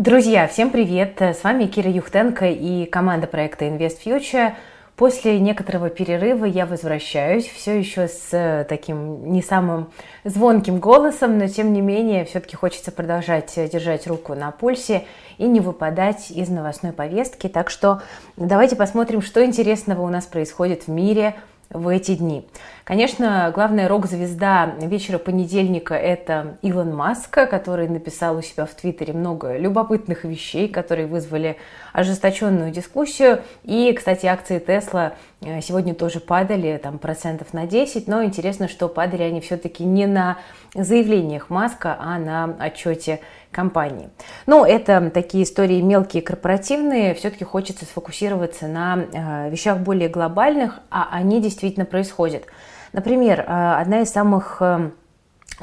Друзья, 0.00 0.48
всем 0.48 0.70
привет! 0.70 1.20
С 1.20 1.44
вами 1.44 1.66
Кира 1.66 1.90
Юхтенко 1.90 2.46
и 2.46 2.86
команда 2.86 3.26
проекта 3.26 3.66
Invest 3.66 3.98
Future. 4.02 4.54
После 4.96 5.38
некоторого 5.38 5.90
перерыва 5.90 6.46
я 6.46 6.64
возвращаюсь, 6.64 7.44
все 7.46 7.78
еще 7.78 8.08
с 8.08 8.28
э, 8.32 8.64
таким 8.66 9.30
не 9.30 9.42
самым 9.42 9.90
звонким 10.24 10.78
голосом, 10.78 11.36
но 11.36 11.48
тем 11.48 11.74
не 11.74 11.82
менее 11.82 12.24
все-таки 12.24 12.56
хочется 12.56 12.92
продолжать 12.92 13.52
держать 13.70 14.06
руку 14.06 14.34
на 14.34 14.50
пульсе 14.52 15.04
и 15.36 15.46
не 15.46 15.60
выпадать 15.60 16.30
из 16.30 16.48
новостной 16.48 16.92
повестки. 16.92 17.48
Так 17.48 17.68
что 17.68 18.00
давайте 18.38 18.76
посмотрим, 18.76 19.20
что 19.20 19.44
интересного 19.44 20.00
у 20.00 20.08
нас 20.08 20.24
происходит 20.24 20.84
в 20.86 20.88
мире 20.88 21.34
в 21.70 21.86
эти 21.88 22.16
дни. 22.16 22.46
Конечно, 22.84 23.50
главная 23.54 23.86
рок-звезда 23.86 24.74
вечера 24.80 25.18
понедельника– 25.18 25.94
это 25.96 26.58
Илон 26.62 26.94
Маск, 26.94 27.30
который 27.30 27.88
написал 27.88 28.36
у 28.36 28.42
себя 28.42 28.66
в 28.66 28.74
Твиттере 28.74 29.12
много 29.12 29.56
любопытных 29.56 30.24
вещей, 30.24 30.68
которые 30.68 31.06
вызвали 31.06 31.56
ожесточенную 31.92 32.70
дискуссию. 32.70 33.42
И, 33.64 33.92
кстати, 33.92 34.26
акции 34.26 34.58
Тесла 34.58 35.14
э, 35.40 35.60
сегодня 35.60 35.94
тоже 35.94 36.20
падали, 36.20 36.80
там 36.82 36.98
процентов 36.98 37.52
на 37.52 37.66
10, 37.66 38.06
но 38.08 38.24
интересно, 38.24 38.68
что 38.68 38.88
падали 38.88 39.22
они 39.22 39.40
все-таки 39.40 39.84
не 39.84 40.06
на 40.06 40.38
заявлениях 40.74 41.50
Маска, 41.50 41.96
а 41.98 42.18
на 42.18 42.56
отчете 42.58 43.20
компании. 43.50 44.10
Ну, 44.46 44.64
это 44.64 45.10
такие 45.10 45.44
истории 45.44 45.80
мелкие, 45.80 46.22
корпоративные. 46.22 47.14
Все-таки 47.14 47.44
хочется 47.44 47.84
сфокусироваться 47.84 48.68
на 48.68 48.98
э, 48.98 49.50
вещах 49.50 49.78
более 49.78 50.08
глобальных, 50.08 50.80
а 50.90 51.08
они 51.10 51.40
действительно 51.40 51.86
происходят. 51.86 52.44
Например, 52.92 53.40
э, 53.40 53.74
одна 53.80 54.02
из 54.02 54.10
самых 54.10 54.62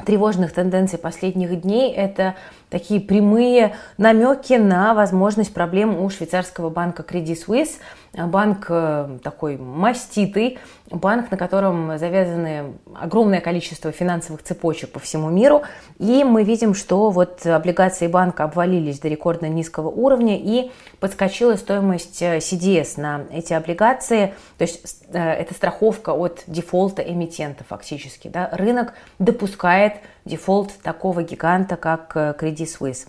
тревожных 0.04 0.52
тенденций 0.52 0.98
последних 0.98 1.60
дней– 1.60 1.92
это 1.96 2.36
такие 2.70 3.00
прямые 3.00 3.74
намеки 3.96 4.54
на 4.54 4.94
возможность 4.94 5.52
проблем 5.52 5.98
у 6.00 6.08
швейцарского 6.10 6.70
банка 6.70 7.02
Credit 7.02 7.36
Suisse. 7.46 7.78
Банк 8.14 8.66
э, 8.70 9.18
такой 9.22 9.58
маститый, 9.58 10.58
банк, 10.90 11.30
на 11.30 11.36
котором 11.36 11.98
завязаны 11.98 12.72
огромное 12.94 13.40
количество 13.40 13.92
финансовых 13.92 14.42
цепочек 14.42 14.90
по 14.92 14.98
всему 14.98 15.28
миру. 15.28 15.62
И 15.98 16.24
мы 16.24 16.42
видим, 16.42 16.74
что 16.74 17.10
вот 17.10 17.44
облигации 17.46 18.06
банка 18.06 18.44
обвалились 18.44 18.98
до 18.98 19.08
рекордно 19.08 19.46
низкого 19.46 19.88
уровня 19.88 20.38
и 20.38 20.70
подскочила 21.00 21.56
стоимость 21.56 22.22
э, 22.22 22.38
CDS 22.38 23.00
на 23.00 23.22
эти 23.30 23.52
облигации. 23.52 24.34
То 24.56 24.62
есть 24.62 25.04
э, 25.12 25.18
это 25.18 25.54
страховка 25.54 26.10
от 26.10 26.44
дефолта 26.46 27.02
эмитента 27.02 27.62
фактически. 27.62 28.28
Да? 28.28 28.48
Рынок 28.52 28.94
допускает 29.18 29.94
дефолт 30.24 30.72
такого 30.82 31.22
гиганта, 31.22 31.76
как 31.76 32.14
Credit 32.14 32.38
Credit 32.38 32.66
Suisse. 32.66 33.06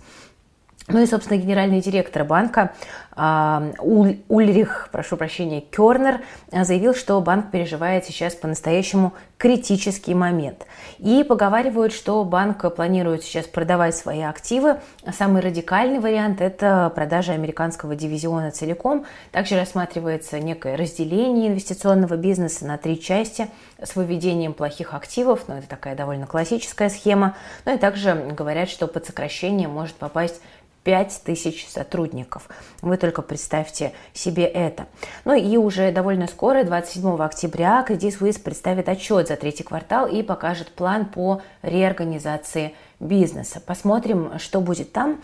Ну 0.88 1.00
и, 1.00 1.06
собственно, 1.06 1.38
генеральный 1.38 1.80
директор 1.80 2.24
банка 2.24 2.72
Ульрих, 3.20 4.88
прошу 4.92 5.18
прощения, 5.18 5.60
Кернер 5.60 6.22
а, 6.52 6.64
заявил, 6.64 6.94
что 6.94 7.20
банк 7.20 7.50
переживает 7.50 8.06
сейчас 8.06 8.34
по-настоящему 8.34 9.12
критический 9.36 10.14
момент. 10.14 10.66
И 10.98 11.22
поговаривают, 11.24 11.92
что 11.92 12.24
банк 12.24 12.74
планирует 12.74 13.22
сейчас 13.22 13.46
продавать 13.46 13.94
свои 13.94 14.22
активы. 14.22 14.80
Самый 15.12 15.42
радикальный 15.42 15.98
вариант– 15.98 16.40
это 16.42 16.90
продажа 16.94 17.32
американского 17.32 17.94
дивизиона 17.94 18.52
целиком. 18.52 19.04
Также 19.32 19.56
рассматривается 19.56 20.38
некое 20.38 20.76
разделение 20.76 21.48
инвестиционного 21.48 22.16
бизнеса 22.16 22.64
на 22.64 22.78
три 22.78 22.98
части 22.98 23.48
с 23.82 23.96
выведением 23.96 24.54
плохих 24.54 24.94
активов, 24.94 25.44
но 25.46 25.54
ну, 25.54 25.60
это 25.60 25.68
такая 25.68 25.94
довольно 25.94 26.26
классическая 26.26 26.88
схема. 26.88 27.36
Ну 27.66 27.74
и 27.74 27.78
также 27.78 28.14
говорят, 28.14 28.70
что 28.70 28.86
под 28.86 29.04
сокращение 29.04 29.68
может 29.68 29.96
попасть 29.96 30.40
5 30.84 31.22
тысяч 31.24 31.68
сотрудников. 31.68 32.48
Вы 32.80 32.96
только 32.96 33.22
представьте 33.22 33.92
себе 34.14 34.44
это. 34.44 34.86
Ну 35.24 35.34
и 35.34 35.56
уже 35.56 35.92
довольно 35.92 36.26
скоро, 36.26 36.64
27 36.64 37.22
октября, 37.22 37.84
Credit 37.86 38.18
Suisse 38.18 38.40
представит 38.40 38.88
отчет 38.88 39.28
за 39.28 39.36
третий 39.36 39.64
квартал 39.64 40.06
и 40.06 40.22
покажет 40.22 40.72
план 40.72 41.06
по 41.06 41.42
реорганизации 41.62 42.74
бизнеса. 43.00 43.60
Посмотрим, 43.64 44.38
что 44.38 44.60
будет 44.60 44.92
там. 44.92 45.20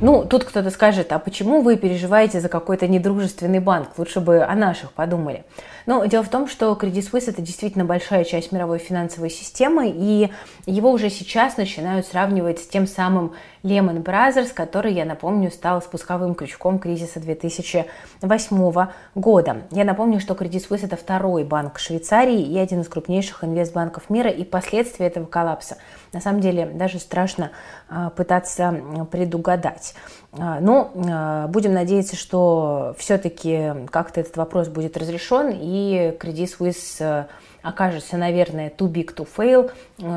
Ну, 0.00 0.24
тут 0.24 0.44
кто-то 0.44 0.70
скажет, 0.70 1.12
а 1.12 1.18
почему 1.18 1.60
вы 1.60 1.76
переживаете 1.76 2.40
за 2.40 2.48
какой-то 2.48 2.88
недружественный 2.88 3.60
банк? 3.60 3.90
Лучше 3.98 4.20
бы 4.20 4.42
о 4.42 4.54
наших 4.54 4.92
подумали. 4.92 5.44
Но 5.86 6.04
дело 6.04 6.22
в 6.22 6.28
том, 6.28 6.48
что 6.48 6.72
Credit 6.72 7.10
Suisse 7.10 7.30
это 7.30 7.42
действительно 7.42 7.84
большая 7.84 8.24
часть 8.24 8.52
мировой 8.52 8.78
финансовой 8.78 9.30
системы, 9.30 9.92
и 9.94 10.30
его 10.66 10.90
уже 10.90 11.10
сейчас 11.10 11.56
начинают 11.56 12.06
сравнивать 12.06 12.60
с 12.60 12.66
тем 12.66 12.86
самым 12.86 13.32
Lehman 13.62 14.02
Brothers, 14.02 14.52
который, 14.54 14.94
я 14.94 15.04
напомню, 15.04 15.50
стал 15.50 15.82
спусковым 15.82 16.34
крючком 16.34 16.78
кризиса 16.78 17.20
2008 17.20 18.86
года. 19.14 19.56
Я 19.70 19.84
напомню, 19.84 20.20
что 20.20 20.34
Credit 20.34 20.68
Suisse 20.68 20.84
это 20.84 20.96
второй 20.96 21.44
банк 21.44 21.78
Швейцарии 21.78 22.40
и 22.40 22.58
один 22.58 22.80
из 22.80 22.88
крупнейших 22.88 23.44
инвестбанков 23.44 24.08
мира, 24.08 24.30
и 24.30 24.44
последствия 24.44 25.06
этого 25.08 25.26
коллапса. 25.26 25.76
На 26.12 26.20
самом 26.20 26.40
деле, 26.40 26.66
даже 26.66 26.98
страшно 27.20 27.50
а, 27.88 28.10
пытаться 28.10 29.06
предугадать. 29.10 29.94
А, 30.32 30.60
Но 30.60 30.90
ну, 30.94 31.48
будем 31.48 31.74
надеяться, 31.74 32.16
что 32.16 32.94
все-таки 32.98 33.86
как-то 33.90 34.20
этот 34.20 34.36
вопрос 34.36 34.68
будет 34.68 34.96
разрешен, 34.96 35.50
и 35.52 36.16
Credit 36.18 36.48
Suisse 36.58 37.26
окажется, 37.62 38.16
наверное, 38.16 38.70
too 38.70 38.90
big 38.90 39.14
to 39.14 39.28
fail, 39.36 39.70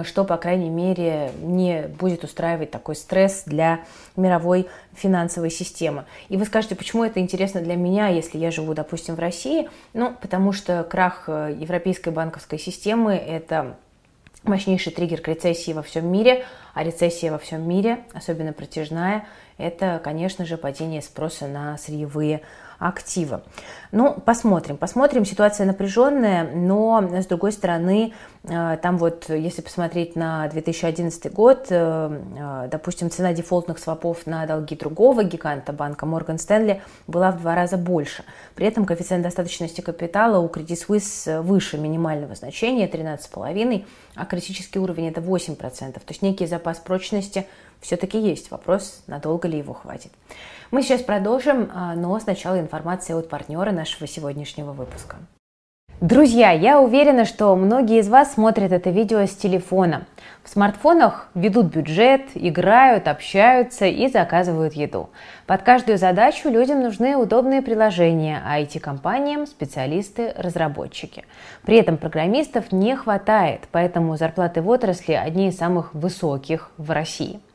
что, 0.06 0.24
по 0.24 0.38
крайней 0.38 0.70
мере, 0.70 1.32
не 1.42 1.88
будет 2.00 2.24
устраивать 2.24 2.72
такой 2.72 2.96
стресс 2.96 3.44
для 3.46 3.82
мировой 4.16 4.70
финансовой 4.94 5.50
системы. 5.50 6.06
И 6.30 6.38
вы 6.38 6.46
скажете, 6.46 6.76
почему 6.76 7.04
это 7.04 7.20
интересно 7.20 7.60
для 7.60 7.76
меня, 7.76 8.08
если 8.08 8.38
я 8.38 8.50
живу, 8.50 8.74
допустим, 8.74 9.16
в 9.16 9.20
России? 9.20 9.70
Ну, 9.94 10.16
потому 10.22 10.54
что 10.54 10.84
крах 10.84 11.26
э, 11.28 11.58
европейской 11.60 12.10
банковской 12.10 12.60
системы– 12.60 13.14
это 13.16 13.76
мощнейший 14.44 14.92
триггер 14.92 15.22
к 15.22 15.28
рецессии 15.28 15.72
во 15.72 15.82
всем 15.82 16.12
мире, 16.12 16.46
а 16.74 16.84
рецессия 16.84 17.32
во 17.32 17.38
всем 17.38 17.68
мире, 17.68 18.06
особенно 18.14 18.54
протяжная, 18.54 19.28
это, 19.58 20.02
конечно 20.04 20.46
же, 20.46 20.58
падение 20.58 21.02
спроса 21.02 21.48
на 21.48 21.78
сырьевые 21.78 22.42
активы. 22.80 23.42
Ну, 23.92 24.14
посмотрим, 24.14 24.78
посмотрим. 24.78 25.26
Ситуация 25.26 25.66
напряженная, 25.66 26.44
но, 26.54 27.02
с 27.14 27.26
другой 27.28 27.52
стороны, 27.52 28.14
э, 28.44 28.78
там 28.82 28.98
вот, 28.98 29.30
если 29.30 29.62
посмотреть 29.62 30.16
на 30.16 30.48
2011 30.50 31.32
год, 31.32 31.68
э, 31.70 32.22
э, 32.38 32.68
допустим, 32.70 33.10
цена 33.10 33.34
дефолтных 33.34 33.80
свопов 33.80 34.26
на 34.26 34.46
долги 34.46 34.76
другого 34.76 35.24
гиганта 35.24 35.72
банка 35.72 36.06
Morgan 36.06 36.38
Stanley 36.38 36.82
была 37.08 37.32
в 37.32 37.40
два 37.40 37.56
раза 37.56 37.78
больше. 37.78 38.24
При 38.56 38.68
этом 38.68 38.86
коэффициент 38.86 39.24
достаточности 39.24 39.82
капитала 39.82 40.40
у 40.40 40.48
Credit 40.48 40.88
Suisse 40.88 41.42
выше 41.42 41.78
минимального 41.78 42.36
значения 42.36 42.88
13,5%, 42.88 43.86
а 44.16 44.26
критический 44.26 44.80
уровень 44.80 45.08
это 45.08 45.22
8%. 45.22 45.94
То 45.94 46.02
есть 46.10 46.22
некий 46.22 46.48
запас 46.48 46.80
прочности 46.80 47.46
все-таки 47.84 48.18
есть. 48.18 48.50
Вопрос, 48.50 49.04
надолго 49.08 49.48
ли 49.48 49.58
его 49.58 49.74
хватит. 49.74 50.12
Мы 50.72 50.82
сейчас 50.82 51.02
продолжим, 51.02 51.70
а, 51.74 51.94
но 51.94 52.18
сначала 52.20 52.60
информация 52.60 53.16
от 53.16 53.30
партнера 53.30 53.72
нашего 53.72 54.08
сегодняшнего 54.08 54.72
выпуска. 54.72 55.18
Друзья, 56.02 56.52
я 56.52 56.82
уверена, 56.82 57.24
что 57.24 57.56
многие 57.56 58.00
из 58.00 58.10
вас 58.10 58.34
смотрят 58.34 58.72
это 58.72 58.90
видео 58.90 59.26
с 59.26 59.36
телефона. 59.36 60.06
В 60.44 60.50
смартфонах 60.50 61.30
ведут 61.34 61.68
бюджет, 61.68 62.24
играют, 62.34 63.08
общаются 63.08 63.86
и 63.86 64.08
заказывают 64.10 64.74
еду. 64.74 65.10
Под 65.46 65.62
каждую 65.62 65.98
задачу 65.98 66.50
людям 66.50 66.82
нужны 66.82 67.16
удобные 67.16 67.62
приложения, 67.62 68.42
а 68.46 68.60
IT-компаниям– 68.60 69.46
специалисты, 69.48 70.34
разработчики. 70.36 71.24
При 71.64 71.78
этом 71.78 71.98
программистов 71.98 72.72
не 72.72 72.96
хватает, 72.96 73.62
поэтому 73.72 74.18
зарплаты 74.18 74.62
в 74.62 74.70
отрасли 74.70 75.14
одни 75.14 75.50
из 75.50 75.58
самых 75.58 75.94
высоких 75.94 76.72
в 76.78 76.92
России– 76.92 77.40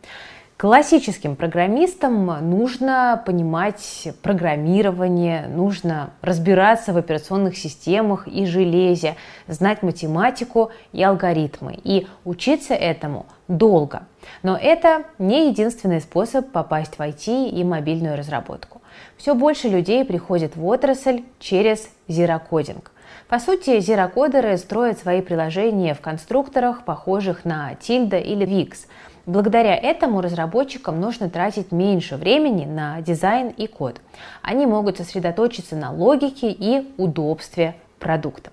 Классическим 0.59 1.37
программистам 1.37 2.27
нужно 2.51 3.23
понимать 3.25 4.09
программирование, 4.23 5.47
нужно 5.47 6.11
разбираться 6.21 6.93
в 6.93 6.97
операционных 6.97 7.57
системах 7.57 8.27
и 8.27 8.45
железе, 8.45 9.15
знать 9.47 9.85
математику 9.85 10.73
и 10.93 11.01
алгоритмы. 11.01 11.79
И 11.85 12.09
учиться 12.25 12.75
этому 12.75 13.27
долго. 13.47 14.03
Но 14.43 14.57
это 14.61 15.05
не 15.21 15.49
единственный 15.49 16.01
способ 16.01 16.51
попасть 16.51 16.97
в 16.99 17.01
IT 17.01 17.51
и 17.51 17.63
мобильную 17.63 18.17
разработку. 18.17 18.83
Все 19.17 19.37
больше 19.37 19.69
людей 19.69 20.05
приходит 20.05 20.57
в 20.57 20.67
отрасль 20.67 21.23
через 21.39 21.89
зерокодинг. 22.09 22.91
По 23.29 23.39
сути, 23.39 23.79
зерокодеры 23.79 24.57
строят 24.57 24.99
свои 24.99 25.21
приложения 25.21 25.95
в 25.95 26.01
конструкторах, 26.01 26.85
похожих 26.85 27.45
на 27.45 27.75
Tilda 27.75 28.21
или 28.21 28.45
Wix– 28.45 28.89
Благодаря 29.29 29.77
этому 29.77 30.23
разработчикам 30.23 31.03
нужно 31.03 31.29
тратить 31.29 31.71
меньше 31.71 32.17
времени 32.17 32.65
на 32.65 33.03
дизайн 33.03 33.49
и 33.51 33.67
код. 33.67 34.01
Они 34.41 34.65
могут 34.65 34.97
сосредоточиться 34.97 35.77
на 35.77 35.93
логике 35.93 36.51
и 36.51 36.91
удобстве 36.97 37.75
продукта. 37.99 38.53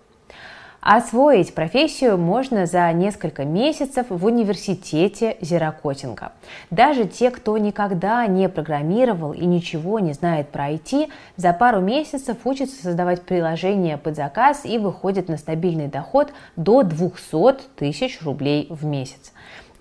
Освоить 0.82 1.56
профессию 1.56 2.18
можно 2.18 2.66
за 2.66 2.92
несколько 2.92 3.46
месяцев 3.46 4.08
в 4.10 4.26
университете 4.26 5.38
зерокотинга. 5.40 6.34
Даже 6.70 7.06
те, 7.06 7.32
кто 7.32 7.58
никогда 7.58 8.28
не 8.28 8.50
программировал 8.50 9.32
и 9.32 9.46
ничего 9.46 10.00
не 10.00 10.12
знает 10.12 10.50
про 10.50 10.72
IT, 10.74 11.10
за 11.38 11.54
пару 11.54 11.80
месяцев 11.80 12.38
учатся 12.44 12.84
создавать 12.84 13.22
приложения 13.24 13.98
под 13.98 14.18
заказ 14.18 14.66
и 14.66 14.78
выходят 14.78 15.30
на 15.30 15.38
стабильный 15.38 15.88
доход 15.88 16.34
до 16.58 16.84
200 16.84 17.62
тысяч 17.78 18.22
рублей 18.22 18.68
в 18.70 18.86
месяц. 18.86 19.32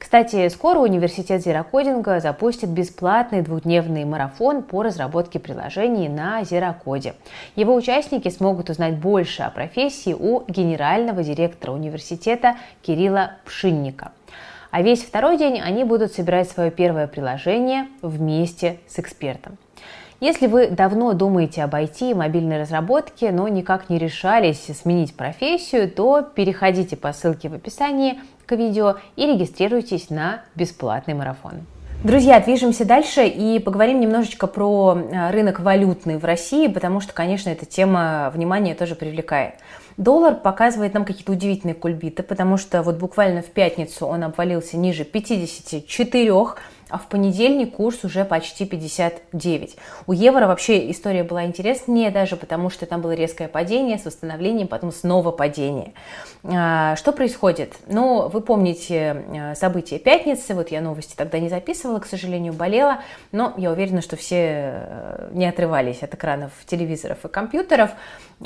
Кстати, 0.05 0.47
скоро 0.51 0.81
университет 0.81 1.43
зерокодинга 1.43 2.21
запустит 2.21 2.69
бесплатный 2.69 3.41
двухдневный 3.41 4.05
марафон 4.05 4.63
по 4.63 4.83
разработке 4.83 5.39
приложений 5.39 6.11
на 6.11 6.45
зерокоде. 6.45 7.15
Его 7.57 7.75
участники 7.75 8.29
смогут 8.29 8.69
узнать 8.69 8.99
больше 8.99 9.45
о 9.45 9.51
профессии 9.51 10.13
у 10.13 10.43
генерального 10.47 11.23
директора 11.23 11.73
университета 11.73 12.57
Кирилла 12.83 13.37
Пшинника. 13.47 14.13
А 14.71 14.83
весь 14.83 15.03
второй 15.03 15.39
день 15.39 15.59
они 15.59 15.85
будут 15.85 16.13
собирать 16.13 16.51
свое 16.51 16.71
первое 16.71 17.07
приложение 17.07 17.87
вместе 18.03 18.81
с 18.87 18.99
экспертом. 18.99 19.57
Если 20.21 20.47
вы 20.47 20.69
давно 20.69 21.13
думаете 21.13 21.63
об 21.65 21.75
IT 21.75 22.11
и 22.11 22.15
мобильной 22.15 22.61
разработке, 22.61 23.33
но 23.33 23.49
никак 23.49 23.91
не 23.91 23.99
решались 23.99 24.65
сменить 24.67 25.17
профессию, 25.17 25.91
то 25.91 26.23
переходите 26.23 26.97
по 26.97 27.13
ссылке 27.13 27.49
в 27.49 27.55
описании 27.55 28.21
к 28.47 28.57
видео 28.57 28.97
и 29.17 29.27
регистрируйтесь 29.27 30.11
на 30.11 30.43
бесплатный 30.55 31.15
марафон. 31.15 31.67
Друзья, 32.05 32.39
движемся 32.39 32.85
дальше 32.85 33.27
и 33.27 33.59
поговорим 33.59 33.99
немножечко 33.99 34.47
про 34.47 34.95
э, 34.95 35.31
рынок 35.31 35.61
валютный 35.61 36.19
в 36.19 36.25
России, 36.27 36.69
потому 36.69 37.01
что, 37.01 37.15
конечно, 37.15 37.49
эта 37.49 37.65
тема 37.65 38.31
внимания 38.35 38.75
тоже 38.75 38.95
привлекает. 38.95 39.55
Доллар 39.97 40.35
показывает 40.35 40.95
нам 40.95 41.05
какие-то 41.05 41.33
удивительные 41.33 41.75
кульбиты, 41.75 42.23
потому 42.23 42.57
что 42.57 42.83
вот 42.83 42.97
буквально 42.97 43.43
в 43.43 43.51
пятницу 43.51 44.07
он 44.07 44.25
обвалился 44.25 44.77
ниже 44.77 45.05
54 45.05 46.33
а 46.95 46.99
в 46.99 47.09
понедельник 47.09 47.75
курс 47.75 48.05
уже 48.05 48.25
почти 48.25 48.67
59. 48.67 49.77
У 50.07 50.13
евро 50.13 50.47
вообще 50.47 50.91
история 50.91 51.25
была 51.25 51.45
интереснее 51.45 52.11
даже, 52.11 52.37
потому 52.37 52.71
что 52.71 52.87
там 52.87 53.01
было 53.01 53.13
резкое 53.13 53.49
падение 53.49 53.99
с 53.99 54.05
восстановлением, 54.05 54.69
потом 54.69 54.93
снова 54.93 55.33
падение. 55.33 55.93
А, 56.45 56.95
что 56.97 57.13
происходит? 57.13 57.75
Ну, 57.87 58.29
вы 58.29 58.41
помните 58.41 59.25
э, 59.33 59.55
события 59.55 59.99
пятницы, 59.99 60.55
вот 60.55 60.71
я 60.71 60.81
новости 60.81 61.15
тогда 61.17 61.39
не 61.39 61.49
записывала, 61.49 61.99
к 62.01 62.07
сожалению, 62.07 62.53
болела, 62.53 63.01
но 63.33 63.55
я 63.57 63.73
уверена, 63.73 64.03
что 64.03 64.17
все 64.17 64.37
э, 64.39 65.31
не 65.33 65.47
отрывались 65.47 66.03
от 66.03 66.15
экранов 66.15 66.53
телевизоров 66.67 67.25
и 67.25 67.29
компьютеров. 67.29 67.91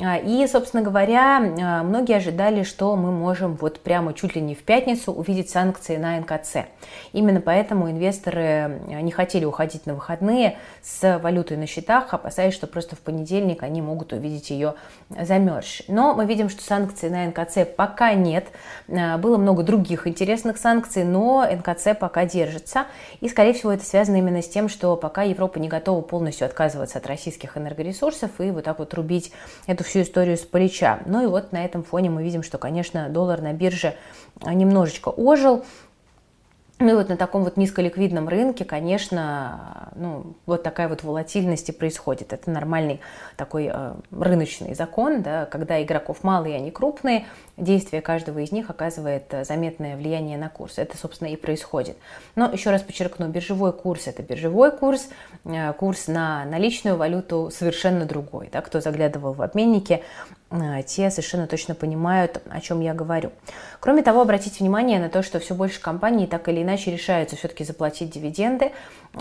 А, 0.01 0.17
и, 0.17 0.45
собственно 0.47 0.83
говоря, 0.83 1.37
а, 1.37 1.83
многие 1.83 2.17
ожидали, 2.17 2.63
что 2.63 2.95
мы 2.95 3.11
можем 3.11 3.55
вот 3.55 3.79
прямо 3.79 4.13
чуть 4.13 4.35
ли 4.35 4.41
не 4.41 4.55
в 4.55 4.63
пятницу 4.63 5.11
увидеть 5.11 5.49
санкции 5.49 5.97
на 5.97 6.19
НКЦ. 6.19 6.67
Именно 7.11 7.41
поэтому 7.41 7.89
инвесторы 7.89 8.41
а, 8.41 9.01
не 9.01 9.11
хотели 9.11 9.45
уходить 9.45 9.85
на 9.85 9.95
выходные 9.95 10.57
с 10.81 11.19
валютой 11.19 11.57
на 11.57 11.67
счетах, 11.67 12.13
опасаясь, 12.13 12.53
что 12.53 12.67
просто 12.67 12.95
в 12.95 12.99
понедельник 12.99 13.63
они 13.63 13.81
могут 13.81 14.13
увидеть 14.13 14.51
ее 14.51 14.75
замерзшей. 15.09 15.85
Но 15.89 16.13
мы 16.13 16.25
видим, 16.25 16.49
что 16.49 16.63
санкций 16.63 17.09
на 17.09 17.25
НКЦ 17.25 17.59
пока 17.75 18.13
нет. 18.13 18.47
Было 18.87 19.37
много 19.37 19.63
других 19.63 20.07
интересных 20.07 20.57
санкций, 20.57 21.03
но 21.03 21.45
НКЦ 21.49 21.89
пока 21.99 22.25
держится. 22.25 22.85
И, 23.21 23.27
скорее 23.27 23.53
всего, 23.53 23.71
это 23.71 23.83
связано 23.83 24.17
именно 24.17 24.41
с 24.41 24.47
тем, 24.47 24.69
что 24.69 24.95
пока 24.95 25.23
Европа 25.23 25.59
не 25.59 25.67
готова 25.67 26.01
полностью 26.01 26.45
отказываться 26.45 26.99
от 26.99 27.07
российских 27.07 27.57
энергоресурсов 27.57 28.39
и 28.39 28.51
вот 28.51 28.63
так 28.63 28.79
вот 28.79 28.93
рубить 28.93 29.31
эту 29.67 29.78
всю 29.83 30.01
историю 30.01 30.37
с 30.37 30.41
плеча. 30.41 30.99
Ну 31.05 31.23
и 31.23 31.27
вот 31.27 31.51
на 31.51 31.63
этом 31.63 31.83
фоне 31.83 32.09
мы 32.09 32.23
видим, 32.23 32.43
что, 32.43 32.57
конечно, 32.57 33.09
доллар 33.09 33.41
на 33.41 33.53
бирже 33.53 33.95
немножечко 34.45 35.09
ожил. 35.09 35.65
Ну 36.81 36.91
и 36.91 36.93
вот 36.93 37.09
на 37.09 37.17
таком 37.17 37.43
вот 37.43 37.57
низколиквидном 37.57 38.29
рынке, 38.29 38.63
конечно, 38.63 39.91
ну, 39.95 40.37
вот 40.45 40.63
такая 40.63 40.87
вот 40.87 41.03
волатильность 41.03 41.67
и 41.67 41.73
происходит. 41.73 42.31
Это 42.31 42.49
нормальный 42.49 43.01
такой 43.35 43.69
э, 43.69 43.93
рыночный 44.11 44.73
закон, 44.75 45.21
да, 45.21 45.45
когда 45.45 45.83
игроков 45.83 46.23
мало 46.23 46.45
и 46.45 46.53
они 46.53 46.71
крупные, 46.71 47.25
действие 47.57 48.01
каждого 48.01 48.39
из 48.39 48.53
них 48.53 48.69
оказывает 48.69 49.25
э, 49.31 49.43
заметное 49.43 49.97
влияние 49.97 50.37
на 50.37 50.47
курс. 50.47 50.77
Это, 50.77 50.95
собственно, 50.95 51.27
и 51.27 51.35
происходит. 51.35 51.97
Но 52.35 52.49
еще 52.49 52.69
раз 52.69 52.81
подчеркну, 52.81 53.27
биржевой 53.27 53.73
курс– 53.73 54.03
это 54.07 54.23
биржевой 54.23 54.71
курс, 54.71 55.09
э, 55.43 55.73
курс 55.73 56.07
на 56.07 56.45
наличную 56.45 56.95
валюту 56.95 57.51
совершенно 57.53 58.05
другой. 58.05 58.47
Да, 58.53 58.61
кто 58.61 58.79
заглядывал 58.79 59.33
в 59.33 59.41
обменники, 59.41 60.01
те 60.87 61.11
совершенно 61.11 61.45
точно 61.45 61.75
понимают, 61.75 62.41
о 62.49 62.59
чем 62.59 62.81
я 62.81 62.93
говорю. 62.93 63.31
Кроме 63.79 64.01
того, 64.01 64.21
обратите 64.21 64.57
внимание 64.59 64.99
на 64.99 65.09
то, 65.09 65.21
что 65.21 65.39
все 65.39 65.53
больше 65.53 65.79
компаний 65.79 66.25
так 66.25 66.47
или 66.49 66.63
иначе 66.63 66.91
решаются 66.91 67.35
все-таки 67.35 67.63
заплатить 67.63 68.09
дивиденды. 68.09 68.71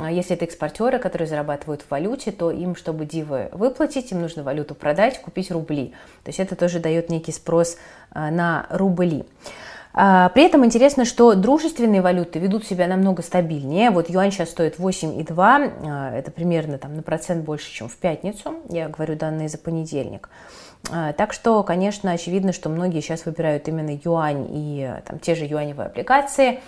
Если 0.09 0.35
это 0.35 0.47
экспортеры, 0.47 0.99
которые 0.99 1.29
зарабатывают 1.29 1.83
в 1.83 1.91
валюте, 1.91 2.33
то 2.33 2.51
им, 2.51 2.75
чтобы 2.75 3.05
дивы 3.05 3.51
выплатить, 3.53 4.11
им 4.11 4.23
нужно 4.23 4.43
валюту 4.43 4.75
продать, 4.75 5.21
купить 5.21 5.51
рубли. 5.51 5.93
То 6.25 6.31
есть 6.31 6.41
это 6.41 6.57
тоже 6.57 6.79
дает 6.79 7.11
некий 7.11 7.33
спрос 7.33 7.77
на 8.15 8.67
рубли. 8.71 9.27
А, 9.93 10.29
при 10.31 10.45
этом 10.45 10.65
интересно, 10.65 11.05
что 11.05 11.35
дружественные 11.35 12.03
валюты 12.03 12.39
ведут 12.39 12.65
себя 12.65 12.87
намного 12.87 13.23
стабильнее. 13.23 13.91
Вот 13.91 14.11
юань 14.11 14.31
сейчас 14.31 14.51
стоит 14.51 14.79
8,2, 14.79 15.73
а, 15.87 16.15
это 16.15 16.31
примерно 16.31 16.79
там, 16.79 16.95
на 16.95 17.03
процент 17.03 17.45
больше, 17.45 17.73
чем 17.73 17.89
в 17.89 17.97
пятницу. 17.97 18.55
Я 18.69 18.89
говорю 18.89 19.17
данные 19.17 19.49
за 19.49 19.59
понедельник. 19.59 20.29
А, 20.91 21.13
так 21.13 21.33
что, 21.33 21.63
конечно, 21.63 22.13
очевидно, 22.13 22.53
что 22.53 22.69
многие 22.69 23.01
сейчас 23.01 23.27
выбирают 23.27 23.69
именно 23.69 23.99
юань 24.05 24.47
и 24.51 24.91
там, 25.07 25.19
те 25.19 25.35
же 25.35 25.45
юаневые 25.45 25.87
облигации, 25.87 26.61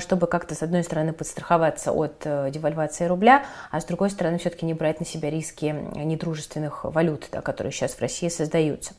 чтобы 0.00 0.26
как-то, 0.26 0.54
с 0.54 0.62
одной 0.62 0.84
стороны, 0.84 1.12
подстраховаться 1.12 1.92
от 1.92 2.22
э, 2.24 2.50
девальвации 2.50 3.06
рубля, 3.06 3.44
а 3.70 3.80
с 3.80 3.84
другой 3.84 4.10
стороны, 4.10 4.38
все-таки 4.38 4.66
не 4.66 4.74
брать 4.74 5.00
на 5.00 5.06
себя 5.06 5.30
риски 5.30 5.74
недружественных 5.94 6.84
валют, 6.84 7.28
да, 7.32 7.40
которые 7.40 7.72
сейчас 7.72 7.92
в 7.92 8.00
России 8.00 8.28
создаются. 8.28 8.92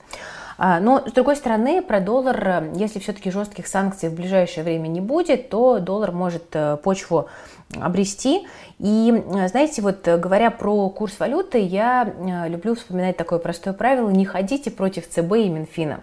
А, 0.58 0.80
но, 0.80 1.04
с 1.08 1.12
другой 1.12 1.36
стороны, 1.36 1.82
про 1.82 2.00
доллар, 2.00 2.72
если 2.74 3.00
все-таки 3.00 3.30
жестких 3.30 3.68
санкций 3.68 4.10
в 4.10 4.14
ближайшее 4.14 4.64
время 4.64 4.88
не 4.88 5.02
будет, 5.02 5.50
то 5.50 5.80
доллар 5.80 6.12
может 6.12 6.46
э, 6.54 6.78
почву 6.78 7.28
обрести. 7.80 8.48
И, 8.80 9.24
знаете, 9.48 9.82
вот 9.82 10.08
говоря 10.08 10.52
про 10.52 10.90
курс 10.90 11.20
валюты, 11.20 11.60
я 11.60 12.04
э, 12.06 12.50
люблю 12.50 12.76
вспоминать 12.76 13.18
такое 13.18 13.40
простое 13.40 13.74
правило, 13.74 14.10
не 14.10 14.26
ходите 14.26 14.72
против 14.72 15.08
ЦБ 15.08 15.34
и 15.34 15.50
Минфина. 15.50 16.02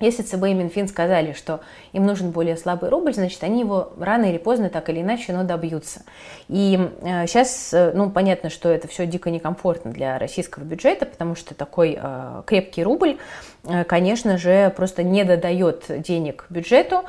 Если 0.00 0.22
ЦБ 0.22 0.46
и 0.46 0.54
Минфин 0.54 0.88
сказали, 0.88 1.32
что 1.32 1.60
им 1.92 2.04
нужен 2.04 2.30
более 2.32 2.56
слабый 2.56 2.90
рубль, 2.90 3.14
значит, 3.14 3.44
они 3.44 3.60
его 3.60 3.92
рано 3.96 4.24
или 4.24 4.38
поздно, 4.38 4.68
так 4.68 4.88
или 4.88 5.00
иначе, 5.00 5.32
но 5.32 5.44
добьются. 5.44 6.02
И 6.48 6.90
э, 7.02 7.26
сейчас, 7.28 7.72
э, 7.72 7.92
ну, 7.94 8.10
понятно, 8.10 8.50
что 8.50 8.68
это 8.70 8.88
все 8.88 9.06
дико 9.06 9.30
некомфортно 9.30 9.92
для 9.92 10.18
российского 10.18 10.64
бюджета, 10.64 11.06
потому 11.06 11.36
что 11.36 11.54
такой 11.54 11.96
э, 12.00 12.42
крепкий 12.44 12.82
рубль, 12.82 13.18
э, 13.62 13.84
конечно 13.84 14.36
же, 14.36 14.72
просто 14.76 15.04
не 15.04 15.22
додает 15.22 15.84
денег 15.88 16.46
бюджету, 16.50 17.04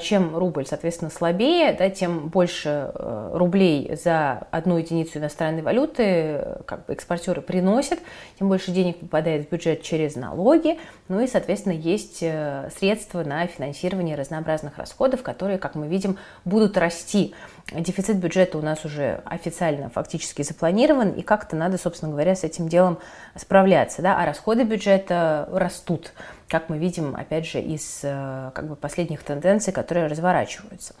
чем 0.00 0.36
рубль, 0.36 0.66
соответственно, 0.66 1.10
слабее, 1.10 1.72
да, 1.72 1.88
тем 1.90 2.28
больше 2.28 2.90
э, 2.94 3.30
рублей 3.34 3.96
за 4.02 4.46
одну 4.50 4.78
единицу 4.78 5.18
иностранной 5.18 5.62
валюты 5.62 6.02
э, 6.02 6.62
как 6.66 6.86
бы 6.86 6.92
экспортеры 6.92 7.40
приносят, 7.40 8.00
тем 8.38 8.48
больше 8.48 8.70
денег 8.70 8.98
попадает 8.98 9.46
в 9.46 9.50
бюджет 9.52 9.82
через 9.82 10.16
налоги, 10.16 10.78
ну 11.08 11.20
и, 11.20 11.26
соответственно, 11.26 11.74
есть 11.74 12.18
э, 12.22 12.68
средства 12.76 13.22
на 13.22 13.46
финансирование 13.46 14.16
разнообразных 14.16 14.78
расходов, 14.78 15.22
которые, 15.22 15.58
как 15.58 15.74
мы 15.74 15.86
видим, 15.86 16.18
будут 16.44 16.76
расти. 16.76 17.34
Дефицит 17.72 18.18
бюджета 18.18 18.58
у 18.58 18.62
нас 18.62 18.84
уже 18.84 19.22
официально 19.24 19.88
фактически 19.88 20.42
запланирован, 20.42 21.10
и 21.10 21.22
как-то 21.22 21.56
надо, 21.56 21.78
собственно 21.78 22.12
говоря, 22.12 22.36
с 22.36 22.44
этим 22.44 22.68
делом 22.68 22.98
справляться, 23.34 24.02
да, 24.02 24.16
а 24.16 24.24
расходы 24.24 24.62
бюджета 24.62 25.48
растут 25.50 26.12
как 26.48 26.68
мы 26.68 26.78
видим, 26.78 27.16
опять 27.16 27.46
же, 27.46 27.60
из 27.60 28.00
э, 28.02 28.50
как 28.54 28.68
бы, 28.68 28.76
последних 28.76 29.22
тенденций, 29.22 29.72
которые 29.72 30.06
разворачиваются. 30.06 30.94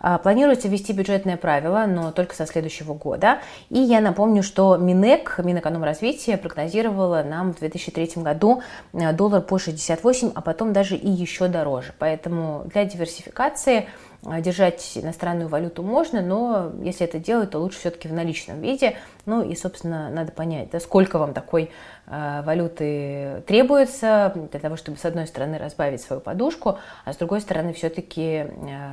А, 0.00 0.18
планируется 0.18 0.68
ввести 0.68 0.92
бюджетное 0.92 1.36
правило, 1.36 1.86
но 1.88 2.12
только 2.12 2.36
со 2.36 2.46
следующего 2.46 2.94
года. 2.94 3.38
И 3.68 3.78
я 3.78 4.00
напомню, 4.00 4.42
что 4.42 4.76
Минэк, 4.76 5.40
Минэкономразвитие, 5.42 6.36
прогнозировало 6.36 7.22
нам 7.24 7.52
в 7.52 7.58
2003 7.58 8.22
году 8.22 8.62
э, 8.92 9.12
доллар 9.12 9.42
по 9.42 9.58
68, 9.58 10.32
а 10.34 10.40
потом 10.40 10.72
даже 10.72 10.94
и 10.94 11.10
еще 11.10 11.48
дороже. 11.48 11.92
Поэтому 11.98 12.62
для 12.66 12.84
диверсификации 12.84 13.88
держать 14.22 14.92
иностранную 14.96 15.48
валюту 15.48 15.82
можно, 15.82 16.22
но 16.22 16.72
если 16.82 17.06
это 17.06 17.18
делать, 17.18 17.50
то 17.50 17.58
лучше 17.58 17.78
все-таки 17.78 18.08
в 18.08 18.12
наличном 18.12 18.60
виде. 18.60 18.96
Ну 19.26 19.42
и, 19.42 19.54
собственно, 19.54 20.10
надо 20.10 20.32
понять, 20.32 20.70
да, 20.70 20.80
сколько 20.80 21.18
вам 21.18 21.32
такой 21.32 21.70
Э, 22.14 22.42
валюты 22.44 23.42
требуется 23.46 24.32
для 24.50 24.58
того, 24.58 24.76
чтобы 24.76 24.98
с 24.98 25.04
одной 25.04 25.26
стороны 25.28 25.56
разбавить 25.56 26.02
свою 26.02 26.20
подушку, 26.20 26.78
а 27.04 27.12
с 27.12 27.16
другой 27.16 27.40
стороны 27.40 27.72
все-таки 27.72 28.22
э, 28.22 28.48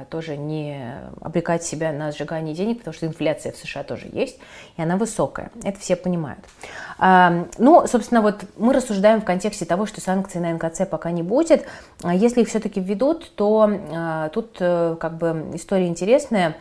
тоже 0.10 0.38
не 0.38 0.94
обрекать 1.20 1.64
себя 1.64 1.92
на 1.92 2.12
сжигание 2.12 2.54
денег, 2.54 2.78
потому 2.80 2.94
что 2.94 3.08
инфляция 3.08 3.52
в 3.52 3.58
США 3.58 3.84
тоже 3.84 4.08
есть, 4.12 4.38
и 4.78 4.82
она 4.82 4.96
высокая. 4.96 5.52
Это 5.64 5.80
все 5.80 5.96
понимают. 5.96 6.40
Ну, 7.00 7.88
собственно, 7.88 8.22
вот 8.22 8.44
мы 8.58 8.74
рассуждаем 8.74 9.22
в 9.22 9.26
контексте 9.26 9.66
того, 9.66 9.86
что 9.86 10.02
санкций 10.02 10.42
на 10.42 10.54
НКЦ 10.54 10.82
пока 10.90 11.12
не 11.12 11.24
будет. 11.24 11.66
А 12.04 12.14
если 12.14 12.42
их 12.42 12.50
все-таки 12.50 12.80
введут, 12.80 13.36
то 13.36 13.70
э, 13.70 14.30
тут 14.34 14.58
как 14.58 15.18
бы 15.18 15.52
история 15.54 15.88
интересная. 15.88 16.56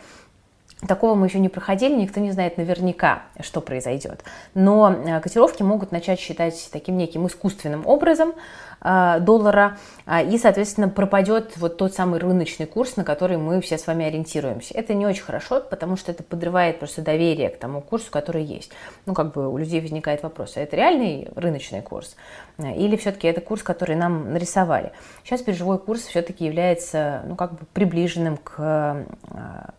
Такого 0.86 1.16
мы 1.16 1.26
еще 1.26 1.40
не 1.40 1.48
проходили, 1.48 1.94
никто 1.94 2.20
не 2.20 2.30
знает 2.30 2.56
наверняка, 2.56 3.22
что 3.40 3.60
произойдет. 3.60 4.22
Но 4.54 4.92
э, 4.92 5.20
котировки 5.20 5.64
могут 5.64 5.90
начать 5.90 6.20
считать 6.20 6.68
таким 6.72 6.96
неким 6.96 7.26
искусственным 7.26 7.84
образом, 7.84 8.32
доллара, 8.80 9.78
а, 10.06 10.22
и, 10.22 10.38
соответственно, 10.38 10.88
пропадет 10.88 11.56
вот 11.56 11.76
тот 11.76 11.94
самый 11.94 12.20
рыночный 12.20 12.66
курс, 12.66 12.96
на 12.96 13.04
который 13.04 13.36
мы 13.36 13.60
все 13.60 13.78
с 13.78 13.86
вами 13.86 14.06
ориентируемся. 14.06 14.74
Это 14.74 14.94
не 14.94 15.06
очень 15.06 15.22
хорошо, 15.22 15.60
потому 15.60 15.96
что 15.96 16.12
это 16.12 16.22
подрывает 16.22 16.78
просто 16.78 17.02
доверие 17.02 17.50
к 17.50 17.58
тому 17.58 17.80
курсу, 17.80 18.10
который 18.10 18.44
есть. 18.44 18.70
Ну, 19.06 19.14
как 19.14 19.32
бы 19.32 19.48
у 19.48 19.56
людей 19.58 19.80
возникает 19.80 20.22
вопрос, 20.22 20.56
а 20.56 20.60
это 20.60 20.76
реальный 20.76 21.28
рыночный 21.34 21.82
курс? 21.82 22.16
Или 22.58 22.96
все-таки 22.96 23.28
это 23.28 23.40
курс, 23.40 23.62
который 23.62 23.96
нам 23.96 24.32
нарисовали? 24.32 24.92
Сейчас 25.24 25.42
биржевой 25.42 25.78
курс 25.78 26.02
все-таки 26.02 26.44
является, 26.44 27.22
ну, 27.26 27.36
как 27.36 27.52
бы 27.52 27.66
приближенным 27.72 28.36
к 28.36 28.54
а, 28.58 29.04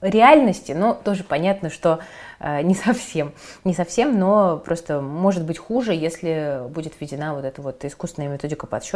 реальности, 0.01 0.72
но 0.72 0.94
тоже 0.94 1.24
понятно, 1.24 1.70
что 1.70 2.00
Э, 2.39 2.62
не 2.62 2.74
совсем, 2.74 3.34
не 3.63 3.74
совсем, 3.74 4.18
но 4.18 4.58
просто 4.58 5.01
может 5.01 5.44
быть 5.44 5.58
хуже, 5.58 5.94
если 5.94 6.62
будет 6.70 6.94
введена 7.00 7.34
вот 7.34 7.44
эта 7.44 7.62
вот 7.62 7.84
искусственная 7.84 8.29
методика 8.29 8.65
подсчета, 8.65 8.88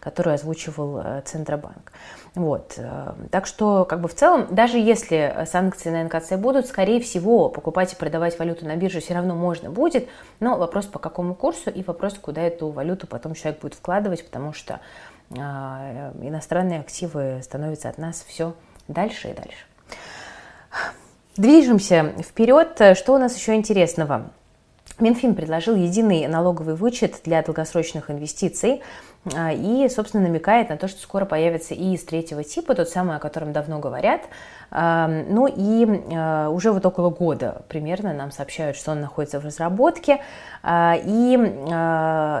которую 0.00 0.34
озвучивал 0.34 0.98
э, 0.98 1.22
Центробанк. 1.24 1.92
Вот. 2.34 2.74
Э, 2.76 3.12
так 3.30 3.46
что, 3.46 3.84
как 3.84 4.00
бы 4.00 4.08
в 4.08 4.14
целом, 4.14 4.46
даже 4.50 4.78
если 4.78 5.46
санкции 5.46 5.90
на 5.90 6.04
НКЦ 6.04 6.32
будут, 6.32 6.66
скорее 6.66 7.00
всего, 7.00 7.48
покупать 7.48 7.92
и 7.92 7.96
продавать 7.96 8.38
валюту 8.38 8.66
на 8.66 8.76
бирже 8.76 9.00
все 9.00 9.14
равно 9.14 9.34
можно 9.34 9.70
будет, 9.70 10.08
но 10.40 10.56
вопрос 10.56 10.86
по 10.86 10.98
какому 10.98 11.34
курсу 11.34 11.70
и 11.70 11.82
вопрос, 11.82 12.14
куда 12.14 12.42
эту 12.42 12.68
валюту 12.68 13.06
потом 13.06 13.34
человек 13.34 13.60
будет 13.60 13.74
вкладывать, 13.74 14.24
потому 14.24 14.52
что 14.52 14.80
иностранные 15.30 16.80
активы 16.80 17.40
становятся 17.40 17.88
от 17.88 17.98
нас 17.98 18.24
все 18.26 18.54
дальше 18.88 19.28
и 19.28 19.32
дальше. 19.32 19.64
Движемся 21.36 22.14
вперед. 22.18 22.80
Что 22.96 23.14
у 23.14 23.18
нас 23.18 23.36
еще 23.36 23.54
интересного? 23.54 24.30
Минфин 24.98 25.34
предложил 25.34 25.76
единый 25.76 26.26
налоговый 26.26 26.74
вычет 26.74 27.20
для 27.24 27.42
долгосрочных 27.42 28.10
инвестиций 28.10 28.82
а, 29.34 29.52
и, 29.52 29.88
собственно, 29.88 30.22
намекает 30.22 30.68
на 30.68 30.76
то, 30.76 30.88
что 30.88 31.00
скоро 31.00 31.24
появится 31.24 31.74
и 31.74 31.94
из 31.94 32.04
третьего 32.04 32.42
типа, 32.44 32.74
тот 32.74 32.88
самый, 32.88 33.16
о 33.16 33.18
котором 33.18 33.52
давно 33.52 33.78
говорят. 33.78 34.22
А, 34.70 35.08
ну 35.08 35.46
и 35.46 35.86
а, 36.12 36.48
уже 36.48 36.72
вот 36.72 36.84
около 36.84 37.10
года 37.10 37.62
примерно 37.68 38.12
нам 38.12 38.30
сообщают, 38.30 38.76
что 38.76 38.92
он 38.92 39.00
находится 39.00 39.40
в 39.40 39.44
разработке. 39.44 40.20
И 40.62 41.38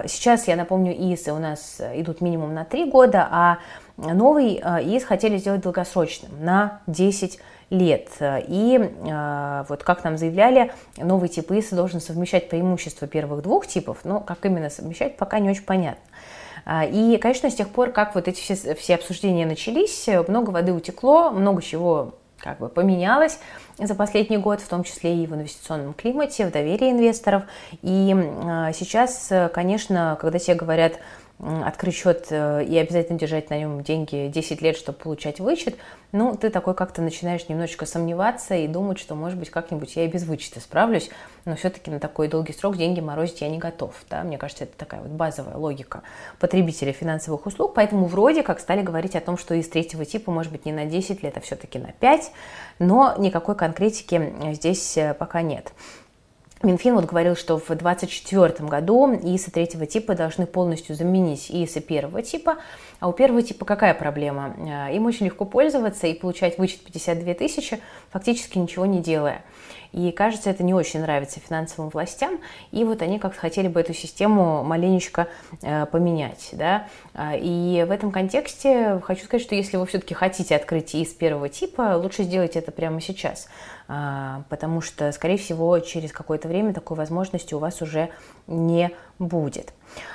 сейчас, 0.06 0.46
я 0.46 0.56
напомню, 0.56 0.92
ИИСы 0.92 1.32
у 1.32 1.38
нас 1.38 1.80
идут 1.94 2.20
минимум 2.20 2.52
на 2.52 2.66
три 2.66 2.90
года, 2.90 3.26
а 3.30 3.58
новый 3.96 4.56
ИИС 4.56 5.04
хотели 5.04 5.38
сделать 5.38 5.62
долгосрочным 5.62 6.30
на 6.44 6.80
10 6.86 7.32
лет. 7.32 7.40
И 7.70 8.78
э, 8.80 9.64
вот 9.68 9.84
как 9.84 10.02
нам 10.02 10.18
заявляли, 10.18 10.72
новый 10.96 11.28
тип 11.28 11.52
ИСа 11.52 11.76
должен 11.76 12.00
совмещать 12.00 12.48
преимущества 12.48 13.06
первых 13.06 13.42
двух 13.42 13.66
типов, 13.68 13.98
но 14.02 14.20
как 14.20 14.44
именно 14.44 14.70
совмещать, 14.70 15.16
пока 15.16 15.38
не 15.38 15.50
очень 15.50 15.62
понятно. 15.62 16.02
А, 16.64 16.84
и, 16.84 17.16
конечно, 17.18 17.48
с 17.48 17.54
тех 17.54 17.68
пор, 17.68 17.92
как 17.92 18.16
вот 18.16 18.26
эти 18.26 18.40
все, 18.40 18.74
все 18.74 18.94
обсуждения 18.96 19.46
начались, 19.46 20.08
много 20.26 20.50
воды 20.50 20.72
утекло, 20.72 21.30
много 21.30 21.62
чего 21.62 22.14
как 22.38 22.58
бы 22.58 22.68
поменялось 22.68 23.38
за 23.78 23.94
последний 23.94 24.38
год, 24.38 24.60
в 24.60 24.68
том 24.68 24.82
числе 24.82 25.22
и 25.22 25.26
в 25.26 25.34
инвестиционном 25.34 25.94
климате, 25.94 26.46
в 26.46 26.50
доверии 26.50 26.90
инвесторов. 26.90 27.44
И 27.82 28.14
э, 28.14 28.72
сейчас, 28.74 29.32
конечно, 29.52 30.18
когда 30.20 30.40
тебе 30.40 30.56
говорят, 30.56 30.94
открыть 31.42 31.94
счет 31.94 32.26
э, 32.30 32.64
и 32.64 32.76
обязательно 32.76 33.18
держать 33.18 33.50
на 33.50 33.58
нем 33.58 33.82
деньги 33.82 34.30
10 34.32 34.60
лет, 34.60 34.76
чтобы 34.76 34.98
получать 34.98 35.40
вычет, 35.40 35.76
ну, 36.12 36.36
ты 36.36 36.50
такой 36.50 36.74
как-то 36.74 37.02
начинаешь 37.02 37.48
немножечко 37.48 37.86
сомневаться 37.86 38.54
и 38.54 38.66
думать, 38.66 38.98
что, 38.98 39.14
может 39.14 39.38
быть, 39.38 39.50
как-нибудь 39.50 39.94
я 39.96 40.04
и 40.04 40.08
без 40.08 40.24
вычета 40.24 40.60
справлюсь, 40.60 41.08
но 41.44 41.54
все-таки 41.56 41.90
на 41.90 42.00
такой 42.00 42.28
долгий 42.28 42.52
срок 42.52 42.76
деньги 42.76 43.00
морозить 43.00 43.40
я 43.40 43.48
не 43.48 43.58
готов. 43.58 43.94
Да? 44.10 44.22
Мне 44.22 44.36
кажется, 44.36 44.64
это 44.64 44.76
такая 44.76 45.00
вот 45.00 45.10
базовая 45.10 45.56
логика 45.56 46.02
потребителя 46.40 46.92
финансовых 46.92 47.46
услуг, 47.46 47.74
поэтому 47.74 48.06
вроде 48.06 48.42
как 48.42 48.60
стали 48.60 48.82
говорить 48.82 49.14
о 49.14 49.20
том, 49.20 49.38
что 49.38 49.54
из 49.54 49.68
третьего 49.68 50.04
типа, 50.04 50.32
может 50.32 50.50
быть, 50.50 50.66
не 50.66 50.72
на 50.72 50.84
10 50.84 51.22
лет, 51.22 51.36
а 51.36 51.40
все-таки 51.40 51.78
на 51.78 51.92
5, 51.92 52.32
но 52.80 53.14
никакой 53.18 53.54
конкретики 53.54 54.32
здесь 54.52 54.96
э, 54.96 55.14
пока 55.14 55.42
нет. 55.42 55.72
Минфин 56.62 56.94
вот 56.94 57.06
говорил, 57.06 57.36
что 57.36 57.56
в 57.56 57.68
2024 57.68 58.68
году 58.68 59.14
ИИСы 59.14 59.50
третьего 59.50 59.86
типа 59.86 60.14
должны 60.14 60.44
полностью 60.44 60.94
заменить 60.94 61.50
ИИСы 61.50 61.80
первого 61.80 62.20
типа. 62.20 62.58
А 62.98 63.08
у 63.08 63.14
первого 63.14 63.40
типа 63.42 63.64
какая 63.64 63.94
проблема? 63.94 64.54
Э, 64.58 64.94
им 64.94 65.06
очень 65.06 65.24
легко 65.24 65.46
пользоваться 65.46 66.06
и 66.06 66.12
получать 66.12 66.58
вычет 66.58 66.80
52 66.82 67.32
тысячи, 67.32 67.80
фактически 68.10 68.58
ничего 68.58 68.84
не 68.84 69.00
делая. 69.00 69.42
И 69.92 70.12
кажется, 70.12 70.50
это 70.50 70.62
не 70.62 70.74
очень 70.74 71.00
нравится 71.00 71.40
финансовым 71.40 71.90
властям. 71.90 72.38
И 72.70 72.84
вот 72.84 73.02
они 73.02 73.18
как-то 73.18 73.40
хотели 73.40 73.66
бы 73.66 73.80
эту 73.80 73.94
систему 73.94 74.62
маленечко 74.62 75.28
э, 75.62 75.86
поменять. 75.86 76.50
Да? 76.52 76.86
А, 77.14 77.34
и 77.36 77.84
в 77.84 77.90
этом 77.90 78.12
контексте 78.12 79.00
хочу 79.02 79.24
сказать, 79.24 79.44
что 79.44 79.54
если 79.54 79.78
вы 79.78 79.86
все-таки 79.86 80.14
хотите 80.14 80.54
открыть 80.54 80.94
из 80.94 81.08
первого 81.08 81.48
типа, 81.48 81.96
лучше 81.96 82.22
сделать 82.22 82.56
это 82.56 82.70
прямо 82.70 83.00
сейчас. 83.00 83.48
А, 83.92 84.44
потому 84.48 84.80
что, 84.80 85.10
скорее 85.10 85.36
всего, 85.36 85.76
через 85.80 86.12
какое-то 86.12 86.46
время 86.46 86.72
такой 86.72 86.96
возможности 86.96 87.54
у 87.54 87.58
вас 87.58 87.82
уже 87.82 88.10
не 88.46 88.92
будет. 89.18 89.72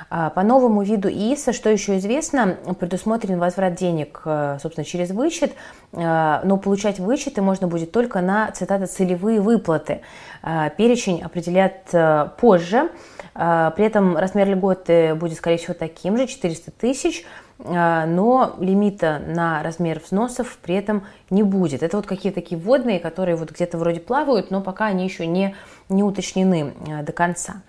А, 0.10 0.30
по 0.30 0.44
новому 0.44 0.82
виду 0.82 1.10
ИИСа, 1.10 1.52
что 1.52 1.70
еще 1.70 1.98
известно, 1.98 2.58
предусмотрен 2.80 3.38
возврат 3.38 3.76
денег, 3.76 4.22
э, 4.24 4.60
собственно, 4.62 4.86
через 4.86 5.10
вычет, 5.10 5.52
э, 5.92 6.40
но 6.46 6.56
получать 6.56 7.00
вычеты 7.00 7.42
можно 7.42 7.68
будет 7.68 7.92
только 7.92 8.22
на, 8.22 8.50
цитата, 8.52 8.88
целевые 8.88 9.42
выплаты. 9.42 10.00
А, 10.42 10.70
перечень 10.70 11.22
определят 11.22 11.90
э, 11.92 12.30
позже, 12.40 12.90
при 13.34 13.84
этом 13.86 14.16
размер 14.16 14.48
льготы 14.48 15.14
будет, 15.14 15.38
скорее 15.38 15.58
всего, 15.58 15.74
таким 15.74 16.16
же, 16.16 16.26
400 16.26 16.72
тысяч, 16.72 17.26
но 17.58 18.56
лимита 18.60 19.22
на 19.26 19.64
размер 19.64 20.02
взносов 20.04 20.58
при 20.62 20.76
этом 20.76 21.04
не 21.30 21.42
будет. 21.42 21.84
Это 21.84 21.98
вот 21.98 22.06
какие-то 22.06 22.42
такие 22.42 22.60
водные, 22.60 23.00
которые 23.00 23.36
вот 23.36 23.52
где-то 23.52 23.78
вроде 23.78 24.02
плавают, 24.02 24.52
но 24.52 24.62
пока 24.62 24.88
они 24.88 25.06
еще 25.06 25.26
не, 25.26 25.56
не 25.88 26.04
уточнены 26.04 26.74
до 27.04 27.12
конца. 27.14 27.62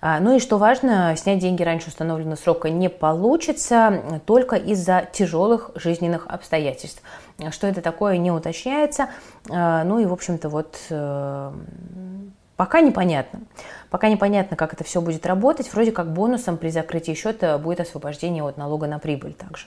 А, 0.00 0.20
ну 0.20 0.36
и 0.36 0.40
что 0.40 0.58
важно, 0.58 1.14
снять 1.16 1.40
деньги 1.40 1.62
раньше 1.62 1.88
установленного 1.88 2.36
срока 2.36 2.70
не 2.70 2.88
получится 2.88 4.20
только 4.26 4.56
из-за 4.56 5.08
тяжелых 5.12 5.70
жизненных 5.74 6.26
обстоятельств. 6.28 7.02
Что 7.50 7.66
это 7.66 7.82
такое, 7.82 8.16
не 8.16 8.30
уточняется. 8.30 9.08
А, 9.50 9.84
ну 9.84 9.98
и, 9.98 10.06
в 10.06 10.12
общем-то, 10.12 10.48
вот 10.48 10.78
э, 10.90 11.52
пока 12.58 12.80
непонятно. 12.82 13.40
Пока 13.88 14.10
непонятно, 14.10 14.56
как 14.56 14.74
это 14.74 14.84
все 14.84 15.00
будет 15.00 15.24
работать. 15.24 15.72
Вроде 15.72 15.92
как 15.92 16.12
бонусом 16.12 16.58
при 16.58 16.68
закрытии 16.68 17.14
счета 17.14 17.56
будет 17.56 17.80
освобождение 17.80 18.44
от 18.44 18.58
налога 18.58 18.86
на 18.86 18.98
прибыль 18.98 19.32
также. 19.32 19.66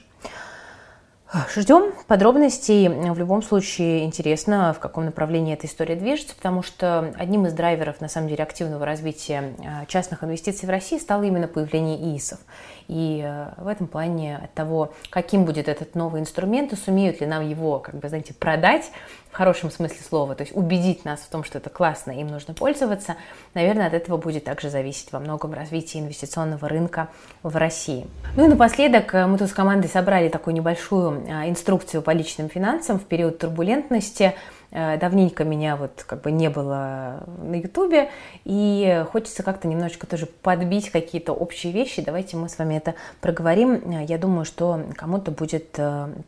Ждем 1.54 1.94
подробностей. 2.08 2.88
В 2.88 3.18
любом 3.18 3.42
случае 3.42 4.04
интересно, 4.04 4.74
в 4.74 4.78
каком 4.78 5.06
направлении 5.06 5.54
эта 5.54 5.66
история 5.66 5.96
движется, 5.96 6.36
потому 6.36 6.62
что 6.62 7.14
одним 7.16 7.46
из 7.46 7.54
драйверов, 7.54 8.02
на 8.02 8.08
самом 8.08 8.28
деле, 8.28 8.42
активного 8.44 8.84
развития 8.84 9.54
э, 9.58 9.86
частных 9.86 10.22
инвестиций 10.24 10.66
в 10.66 10.70
России 10.70 10.98
стало 10.98 11.22
именно 11.22 11.48
появление 11.48 11.96
ИИСов. 11.96 12.38
И 12.86 13.22
э, 13.24 13.54
в 13.56 13.66
этом 13.66 13.86
плане 13.86 14.40
от 14.44 14.52
того, 14.52 14.92
каким 15.08 15.46
будет 15.46 15.68
этот 15.68 15.94
новый 15.94 16.20
инструмент, 16.20 16.74
и 16.74 16.76
сумеют 16.76 17.22
ли 17.22 17.26
нам 17.26 17.48
его, 17.48 17.78
как 17.78 17.94
бы, 17.94 18.10
знаете, 18.10 18.34
продать 18.34 18.90
в 19.32 19.36
хорошем 19.36 19.70
смысле 19.70 19.96
слова, 20.06 20.34
то 20.34 20.42
есть 20.42 20.54
убедить 20.54 21.06
нас 21.06 21.20
в 21.20 21.28
том, 21.28 21.42
что 21.42 21.56
это 21.56 21.70
классно, 21.70 22.10
им 22.12 22.26
нужно 22.26 22.52
пользоваться, 22.52 23.16
наверное, 23.54 23.86
от 23.86 23.94
этого 23.94 24.18
будет 24.18 24.44
также 24.44 24.68
зависеть 24.68 25.10
во 25.10 25.20
многом 25.20 25.54
развитие 25.54 26.02
инвестиционного 26.02 26.68
рынка 26.68 27.08
в 27.42 27.56
России. 27.56 28.06
Ну 28.36 28.44
и 28.44 28.48
напоследок 28.48 29.14
э, 29.14 29.26
мы 29.26 29.38
тут 29.38 29.48
с 29.48 29.54
командой 29.54 29.88
собрали 29.88 30.28
такую 30.28 30.52
небольшую 30.52 31.24
э, 31.26 31.48
инструкцию 31.48 32.02
по 32.02 32.10
личным 32.10 32.50
финансам 32.50 32.98
в 32.98 33.04
период 33.04 33.38
турбулентности. 33.38 34.34
Э, 34.72 34.96
давненько 34.98 35.44
меня 35.44 35.76
вот 35.76 36.04
как 36.06 36.22
бы 36.22 36.30
не 36.30 36.48
было 36.48 37.24
на 37.42 37.56
Ютубе, 37.56 38.10
и 38.44 39.04
хочется 39.12 39.42
как-то 39.42 39.68
немножечко 39.68 40.06
тоже 40.06 40.26
подбить 40.26 40.90
какие-то 40.90 41.32
общие 41.32 41.72
вещи. 41.72 42.02
Давайте 42.02 42.36
мы 42.36 42.48
с 42.48 42.58
вами 42.58 42.76
это 42.76 42.94
проговорим. 43.20 44.02
Я 44.02 44.18
думаю, 44.18 44.44
что 44.44 44.80
кому-то 44.96 45.30
будет 45.30 45.78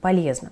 полезно. 0.01 0.51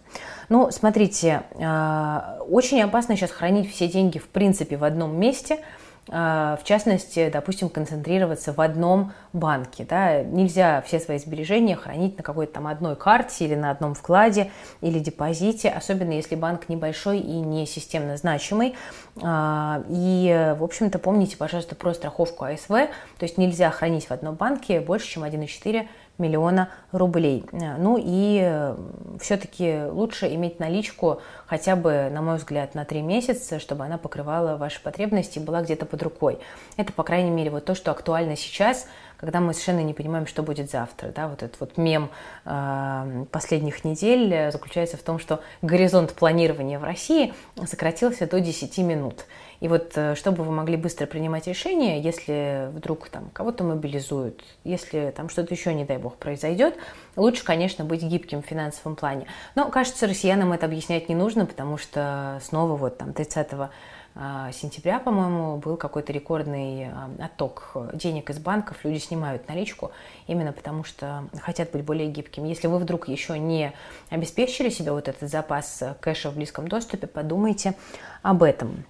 Ну, 0.49 0.71
смотрите, 0.71 1.43
очень 1.55 2.83
опасно 2.83 3.17
сейчас 3.17 3.31
хранить 3.31 3.71
все 3.71 3.89
деньги 3.89 4.19
в 4.19 4.29
принципе 4.29 4.77
в 4.77 4.85
одном 4.85 5.19
месте– 5.19 5.59
в 6.09 6.61
частности, 6.65 7.31
допустим, 7.33 7.69
концентрироваться 7.69 8.53
в 8.53 8.61
одном 8.61 9.13
банке. 9.33 9.87
Да? 9.89 10.23
Нельзя 10.23 10.83
все 10.83 10.99
свои 10.99 11.19
сбережения 11.19 11.77
хранить 11.77 12.17
на 12.17 12.25
какой-то 12.25 12.55
там 12.55 12.67
одной 12.67 12.97
карте 12.97 13.45
или 13.45 13.55
на 13.55 13.71
одном 13.71 13.95
вкладе 13.95 14.51
или 14.81 14.99
депозите, 14.99 15.69
особенно 15.71 16.13
если 16.13 16.35
банк 16.35 16.69
небольшой 16.69 17.19
и 17.21 17.41
не 17.41 17.67
системно 17.67 18.17
значимый. 18.17 18.75
А, 19.23 19.83
и, 19.89 20.55
в 20.59 20.65
общем-то, 20.65 20.99
помните, 20.99 21.37
пожалуйста, 21.37 21.77
про 21.77 21.95
страховку 21.95 22.45
АСВ, 22.47 22.69
то 22.69 22.89
есть 23.21 23.39
нельзя 23.39 23.71
хранить 23.71 24.07
в 24.07 24.11
одном 24.11 24.35
банке 24.35 24.81
больше, 24.81 25.07
чем 25.07 25.25
1,4 25.25 25.87
миллиона 26.19 26.69
рублей. 26.93 27.45
Ну 27.53 27.99
и 28.01 28.41
э, 28.43 28.77
все-таки 29.21 29.85
лучше 29.91 30.33
иметь 30.35 30.61
наличку 30.61 31.21
хотя 31.47 31.75
бы, 31.75 32.11
на 32.13 32.23
мой 32.23 32.37
взгляд, 32.37 32.75
на 32.75 32.85
три 32.85 33.03
месяца, 33.03 33.59
чтобы 33.59 33.85
она 33.85 33.99
покрывала 33.99 34.57
ваши 34.57 34.83
потребности 34.83 35.39
и 35.39 35.43
была 35.43 35.63
где-то 35.63 35.87
под 35.87 36.03
рукой. 36.03 36.39
Это, 36.77 36.93
по 36.93 37.03
крайней 37.03 37.31
мере, 37.31 37.51
вот 37.51 37.65
то, 37.65 37.75
что 37.75 37.91
актуально 37.91 38.37
сейчас, 38.37 38.87
когда 39.23 39.39
мы 39.39 39.53
совершенно 39.53 39.85
не 39.85 39.95
понимаем, 39.95 40.27
что 40.27 40.43
будет 40.43 40.69
завтра. 40.69 41.13
Да? 41.15 41.29
Вот 41.29 41.45
этот 41.45 41.61
вот 41.61 41.79
мем 41.79 42.11
э, 42.45 43.25
последних 43.31 43.85
недель 43.85 44.51
заключается 44.51 44.97
в 44.97 45.03
том, 45.03 45.21
что 45.21 45.41
горизонт 45.63 46.13
планирования 46.13 46.81
в 46.81 46.83
России 46.83 47.33
сократился 47.65 48.27
до 48.27 48.41
10 48.41 48.79
минут. 48.79 49.25
И 49.63 49.69
вот 49.69 49.93
э, 49.95 50.17
чтобы 50.17 50.43
вы 50.43 50.51
могли 50.51 50.77
быстро 50.77 51.07
принимать 51.07 51.47
решения, 51.47 52.01
если 52.01 52.69
вдруг 52.73 53.09
там 53.11 53.31
кого-то 53.33 53.63
мобилизуют, 53.63 54.43
если 54.65 55.13
там 55.17 55.29
что-то 55.29 55.55
еще, 55.55 55.73
не 55.73 55.85
дай 55.85 55.99
бог, 55.99 56.17
произойдет, 56.17 56.75
лучше, 57.15 57.45
конечно, 57.45 57.85
быть 57.85 58.03
гибким 58.03 58.43
в 58.43 58.47
финансовом 58.47 58.97
плане. 58.97 59.29
Но, 59.55 59.71
кажется, 59.71 60.09
россиянам 60.09 60.53
это 60.53 60.67
объяснять 60.67 61.09
не 61.09 61.15
нужно, 61.15 61.47
потому 61.47 61.79
что 61.79 62.41
снова 62.43 62.77
вот 62.77 62.99
там 62.99 63.13
30 63.13 63.53
а, 63.53 63.71
сентября, 64.15 64.99
по-моему, 64.99 65.57
был 65.57 65.77
какой-то 65.77 66.13
рекордный 66.13 66.89
а, 66.89 67.11
отток 67.19 67.75
денег 67.95 68.29
из 68.29 68.39
банков. 68.39 68.77
Люди 68.85 68.99
снимают 68.99 69.49
наличку 69.49 69.91
именно 70.27 70.53
потому, 70.53 70.85
что 70.85 71.25
хотят 71.41 71.71
быть 71.71 71.83
более 71.83 72.09
гибкими. 72.11 72.49
Если 72.49 72.67
вы 72.67 72.79
вдруг 72.79 73.09
еще 73.09 73.39
не 73.39 73.73
обеспечили 74.11 74.69
себе 74.69 74.93
вот 74.93 75.09
этот 75.09 75.31
запас 75.31 75.83
кэша 76.01 76.31
в 76.31 76.35
близком 76.35 76.69
доступе, 76.69 77.07
подумайте 77.07 77.75
об 78.23 78.43
этом. 78.43 78.85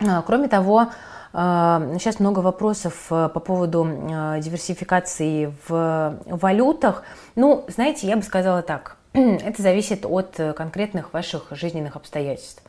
А, 0.00 0.22
кроме 0.22 0.48
того, 0.48 0.88
сейчас 1.32 2.20
много 2.20 2.40
вопросов 2.40 3.06
э, 3.10 3.30
по 3.32 3.40
поводу 3.40 3.86
э, 3.86 4.40
диверсификации 4.40 5.54
в 5.66 6.18
валютах. 6.26 7.04
Ну, 7.36 7.64
знаете, 7.68 8.06
я 8.06 8.16
бы 8.16 8.22
сказала 8.22 8.60
так. 8.60 8.96
Это 9.14 9.62
зависит 9.62 10.04
от 10.04 10.38
э, 10.38 10.52
конкретных 10.52 11.14
ваших 11.14 11.46
жизненных 11.52 11.96
обстоятельств. 11.96 12.62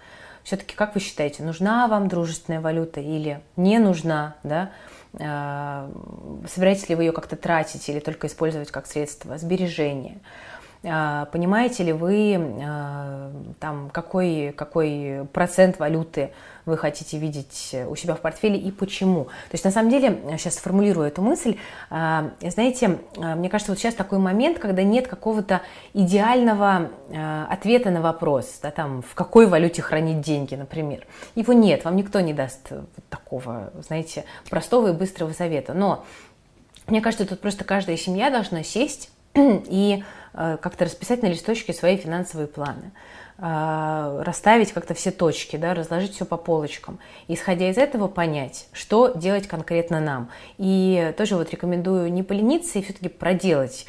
Все-таки, 0.43 0.75
как 0.75 0.95
вы 0.95 1.01
считаете, 1.01 1.43
нужна 1.43 1.87
вам 1.87 2.07
дружественная 2.07 2.59
валюта 2.59 2.99
или 2.99 3.41
не 3.55 3.79
нужна, 3.79 4.35
да? 4.43 4.71
Собираетесь 6.47 6.89
ли 6.89 6.95
вы 6.95 7.03
ее 7.03 7.11
как-то 7.11 7.35
тратить 7.35 7.87
или 7.87 7.99
только 7.99 8.27
использовать 8.27 8.71
как 8.71 8.87
средство 8.87 9.37
сбережения? 9.37 10.17
Понимаете 10.83 11.83
ли 11.83 11.93
вы, 11.93 12.37
там, 13.61 13.89
какой, 13.89 14.53
какой 14.55 15.25
процент 15.31 15.79
валюты 15.79 16.31
вы 16.65 16.77
хотите 16.77 17.17
видеть 17.17 17.75
у 17.87 17.95
себя 17.95 18.15
в 18.15 18.21
портфеле 18.21 18.57
и 18.57 18.71
почему. 18.71 19.25
То 19.25 19.53
есть 19.53 19.65
на 19.65 19.71
самом 19.71 19.89
деле, 19.89 20.21
сейчас 20.37 20.55
сформулирую 20.55 21.07
эту 21.07 21.21
мысль, 21.21 21.57
а, 21.89 22.31
знаете, 22.41 22.99
а, 23.17 23.35
мне 23.35 23.49
кажется, 23.49 23.71
вот 23.71 23.79
сейчас 23.79 23.95
такой 23.95 24.19
момент, 24.19 24.59
когда 24.59 24.83
нет 24.83 25.07
какого-то 25.07 25.61
идеального 25.93 26.89
а, 27.13 27.47
ответа 27.49 27.89
на 27.89 28.01
вопрос, 28.01 28.59
да, 28.61 28.71
там, 28.71 29.01
в 29.01 29.13
какой 29.13 29.47
валюте 29.47 29.81
хранить 29.81 30.21
деньги, 30.21 30.55
например. 30.55 31.05
Его 31.35 31.53
нет, 31.53 31.83
вам 31.83 31.95
никто 31.95 32.19
не 32.21 32.33
даст 32.33 32.71
вот 32.71 32.89
такого, 33.09 33.71
знаете, 33.85 34.23
простого 34.49 34.89
и 34.89 34.93
быстрого 34.93 35.33
совета. 35.33 35.73
Но 35.73 36.05
мне 36.87 37.01
кажется, 37.01 37.25
тут 37.25 37.41
просто 37.41 37.63
каждая 37.63 37.97
семья 37.97 38.29
должна 38.29 38.63
сесть 38.63 39.09
и 39.35 40.03
как-то 40.33 40.85
расписать 40.85 41.21
на 41.21 41.27
листочке 41.27 41.73
свои 41.73 41.97
финансовые 41.97 42.47
планы. 42.47 42.91
А, 43.39 44.21
расставить 44.23 44.71
как-то 44.73 44.93
все 44.93 45.09
точки, 45.09 45.57
да, 45.57 45.73
разложить 45.73 46.13
все 46.13 46.25
по 46.25 46.37
полочкам. 46.37 46.99
Исходя 47.27 47.69
из 47.69 47.77
этого 47.77 48.07
понять, 48.07 48.67
что 48.73 49.11
делать 49.15 49.47
конкретно 49.47 49.99
нам. 49.99 50.29
И 50.57 51.13
тоже 51.17 51.35
вот 51.35 51.49
рекомендую 51.51 52.11
не 52.13 52.21
полениться 52.21 52.77
и 52.77 52.83
все-таки 52.83 53.09
проделать 53.09 53.87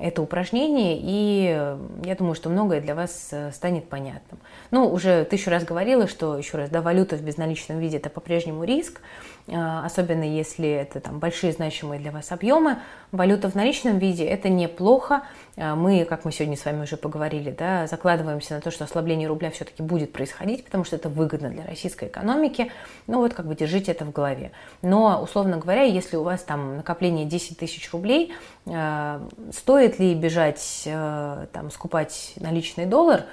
это 0.00 0.22
упражнение, 0.22 0.98
и 1.02 1.76
я 2.04 2.14
думаю, 2.14 2.34
что 2.34 2.48
многое 2.48 2.80
для 2.80 2.94
вас 2.94 3.30
э, 3.32 3.50
станет 3.50 3.88
понятным. 3.88 4.38
Ну, 4.70 4.88
уже 4.88 5.24
тысячу 5.24 5.50
раз 5.50 5.64
говорила, 5.64 6.06
что, 6.06 6.38
еще 6.38 6.56
раз, 6.56 6.70
да, 6.70 6.80
валюта 6.82 7.16
в 7.16 7.22
безналичном 7.22 7.80
виде– 7.80 7.96
это 7.98 8.08
по-прежнему 8.08 8.62
риск, 8.62 9.00
особенно 9.48 10.22
если 10.22 10.68
это 10.68 11.00
там 11.00 11.18
большие 11.18 11.52
значимые 11.52 12.00
для 12.00 12.12
вас 12.12 12.30
объемы. 12.32 12.78
Валюта 13.10 13.50
в 13.50 13.54
наличном 13.54 13.98
виде– 13.98 14.24
это 14.26 14.48
неплохо. 14.48 15.22
А, 15.56 15.74
мы, 15.74 16.04
как 16.04 16.24
мы 16.24 16.32
сегодня 16.32 16.56
с 16.56 16.64
вами 16.64 16.82
уже 16.82 16.96
поговорили, 16.96 17.50
да, 17.50 17.86
закладываемся 17.86 18.54
на 18.54 18.60
то, 18.60 18.70
что 18.70 18.84
ослабление 18.84 19.28
рубля 19.28 19.50
все-таки 19.50 19.82
будет 19.82 20.12
происходить, 20.12 20.64
потому 20.64 20.84
что 20.84 20.96
это 20.96 21.08
выгодно 21.08 21.50
для 21.50 21.66
российской 21.66 22.08
экономики. 22.08 22.70
Ну 23.06 23.18
вот, 23.18 23.34
как 23.34 23.46
бы 23.46 23.54
держите 23.54 23.92
это 23.92 24.04
в 24.04 24.12
голове. 24.12 24.52
Но, 24.80 25.20
условно 25.20 25.58
говоря, 25.58 25.82
если 25.82 26.16
у 26.16 26.22
вас 26.22 26.42
там 26.42 26.76
накопление 26.76 27.26
10 27.26 27.58
тысяч 27.58 27.92
рублей, 27.92 28.32
а, 28.66 29.26
стоит 29.52 29.98
ли 29.98 30.14
бежать, 30.14 30.82
там, 30.84 31.70
скупать 31.70 32.34
наличный 32.36 32.86
доллар, 32.86 33.24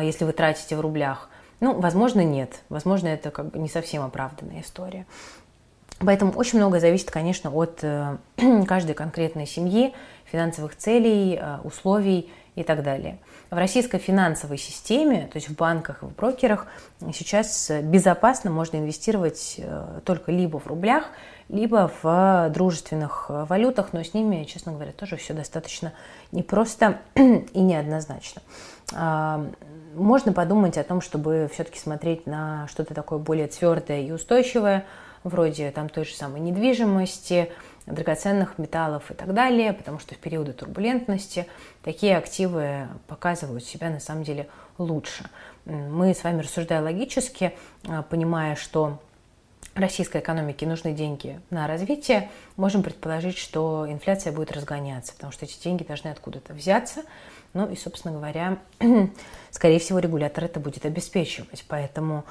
если 0.00 0.24
вы 0.24 0.32
тратите 0.32 0.76
в 0.76 0.80
рублях? 0.80 1.28
Ну, 1.60 1.80
возможно, 1.80 2.22
нет. 2.22 2.60
Возможно, 2.68 3.08
это 3.08 3.30
как 3.30 3.50
бы 3.50 3.58
не 3.58 3.68
совсем 3.68 4.02
оправданная 4.02 4.60
история. 4.60 5.06
Поэтому 6.00 6.32
очень 6.32 6.58
много 6.58 6.80
зависит, 6.80 7.10
конечно, 7.10 7.50
от 7.50 7.78
э, 7.82 8.16
каждой 8.66 8.94
конкретной 8.94 9.46
семьи, 9.46 9.94
финансовых 10.24 10.76
целей, 10.76 11.38
э, 11.40 11.58
условий 11.62 12.32
и 12.56 12.62
так 12.62 12.82
далее. 12.82 13.18
В 13.50 13.56
российской 13.56 13.98
финансовой 13.98 14.58
системе, 14.58 15.28
то 15.32 15.36
есть 15.36 15.48
в 15.48 15.54
банках 15.54 16.02
и 16.02 16.06
в 16.06 16.14
брокерах, 16.14 16.66
сейчас 17.12 17.70
безопасно 17.82 18.50
можно 18.50 18.76
инвестировать 18.78 19.56
э, 19.58 20.00
только 20.04 20.32
либо 20.32 20.58
в 20.58 20.66
рублях, 20.66 21.04
либо 21.48 21.90
в 22.02 22.50
дружественных 22.50 23.26
валютах, 23.28 23.92
но 23.92 24.02
с 24.02 24.14
ними, 24.14 24.44
честно 24.44 24.72
говоря, 24.72 24.92
тоже 24.92 25.16
все 25.16 25.34
достаточно 25.34 25.92
непросто 26.32 26.98
и 27.14 27.60
неоднозначно. 27.60 28.42
А, 28.94 29.46
можно 29.94 30.32
подумать 30.32 30.78
о 30.78 30.84
том, 30.84 31.00
чтобы 31.00 31.48
все-таки 31.52 31.78
смотреть 31.78 32.26
на 32.26 32.66
что-то 32.68 32.94
такое 32.94 33.18
более 33.18 33.46
твердое 33.46 34.00
и 34.00 34.10
устойчивое, 34.10 34.86
вроде 35.24 35.70
там 35.70 35.88
той 35.88 36.04
же 36.04 36.14
самой 36.14 36.40
недвижимости, 36.40 37.50
драгоценных 37.86 38.58
металлов 38.58 39.10
и 39.10 39.14
так 39.14 39.34
далее, 39.34 39.72
потому 39.72 39.98
что 39.98 40.14
в 40.14 40.18
периоды 40.18 40.52
турбулентности 40.52 41.46
такие 41.82 42.16
активы 42.16 42.88
показывают 43.08 43.64
себя 43.64 43.90
на 43.90 44.00
самом 44.00 44.24
деле 44.24 44.48
лучше. 44.78 45.28
Мы 45.66 46.14
с 46.14 46.24
вами, 46.24 46.42
рассуждая 46.42 46.82
логически, 46.82 47.54
а, 47.86 48.02
понимая, 48.02 48.54
что 48.56 49.00
российской 49.74 50.20
экономике 50.20 50.66
нужны 50.66 50.92
деньги 50.92 51.40
на 51.50 51.66
развитие, 51.66 52.30
можем 52.56 52.82
предположить, 52.82 53.36
что 53.36 53.86
инфляция 53.88 54.32
будет 54.32 54.52
разгоняться, 54.52 55.12
потому 55.14 55.32
что 55.32 55.44
эти 55.44 55.60
деньги 55.62 55.82
должны 55.82 56.08
откуда-то 56.08 56.54
взяться. 56.54 57.02
Ну 57.52 57.70
и, 57.70 57.76
собственно 57.76 58.14
говоря, 58.14 58.58
скорее 59.50 59.78
всего, 59.78 59.98
регулятор 59.98 60.44
это 60.44 60.60
будет 60.60 60.86
обеспечивать. 60.86 61.64
Поэтому 61.68 62.24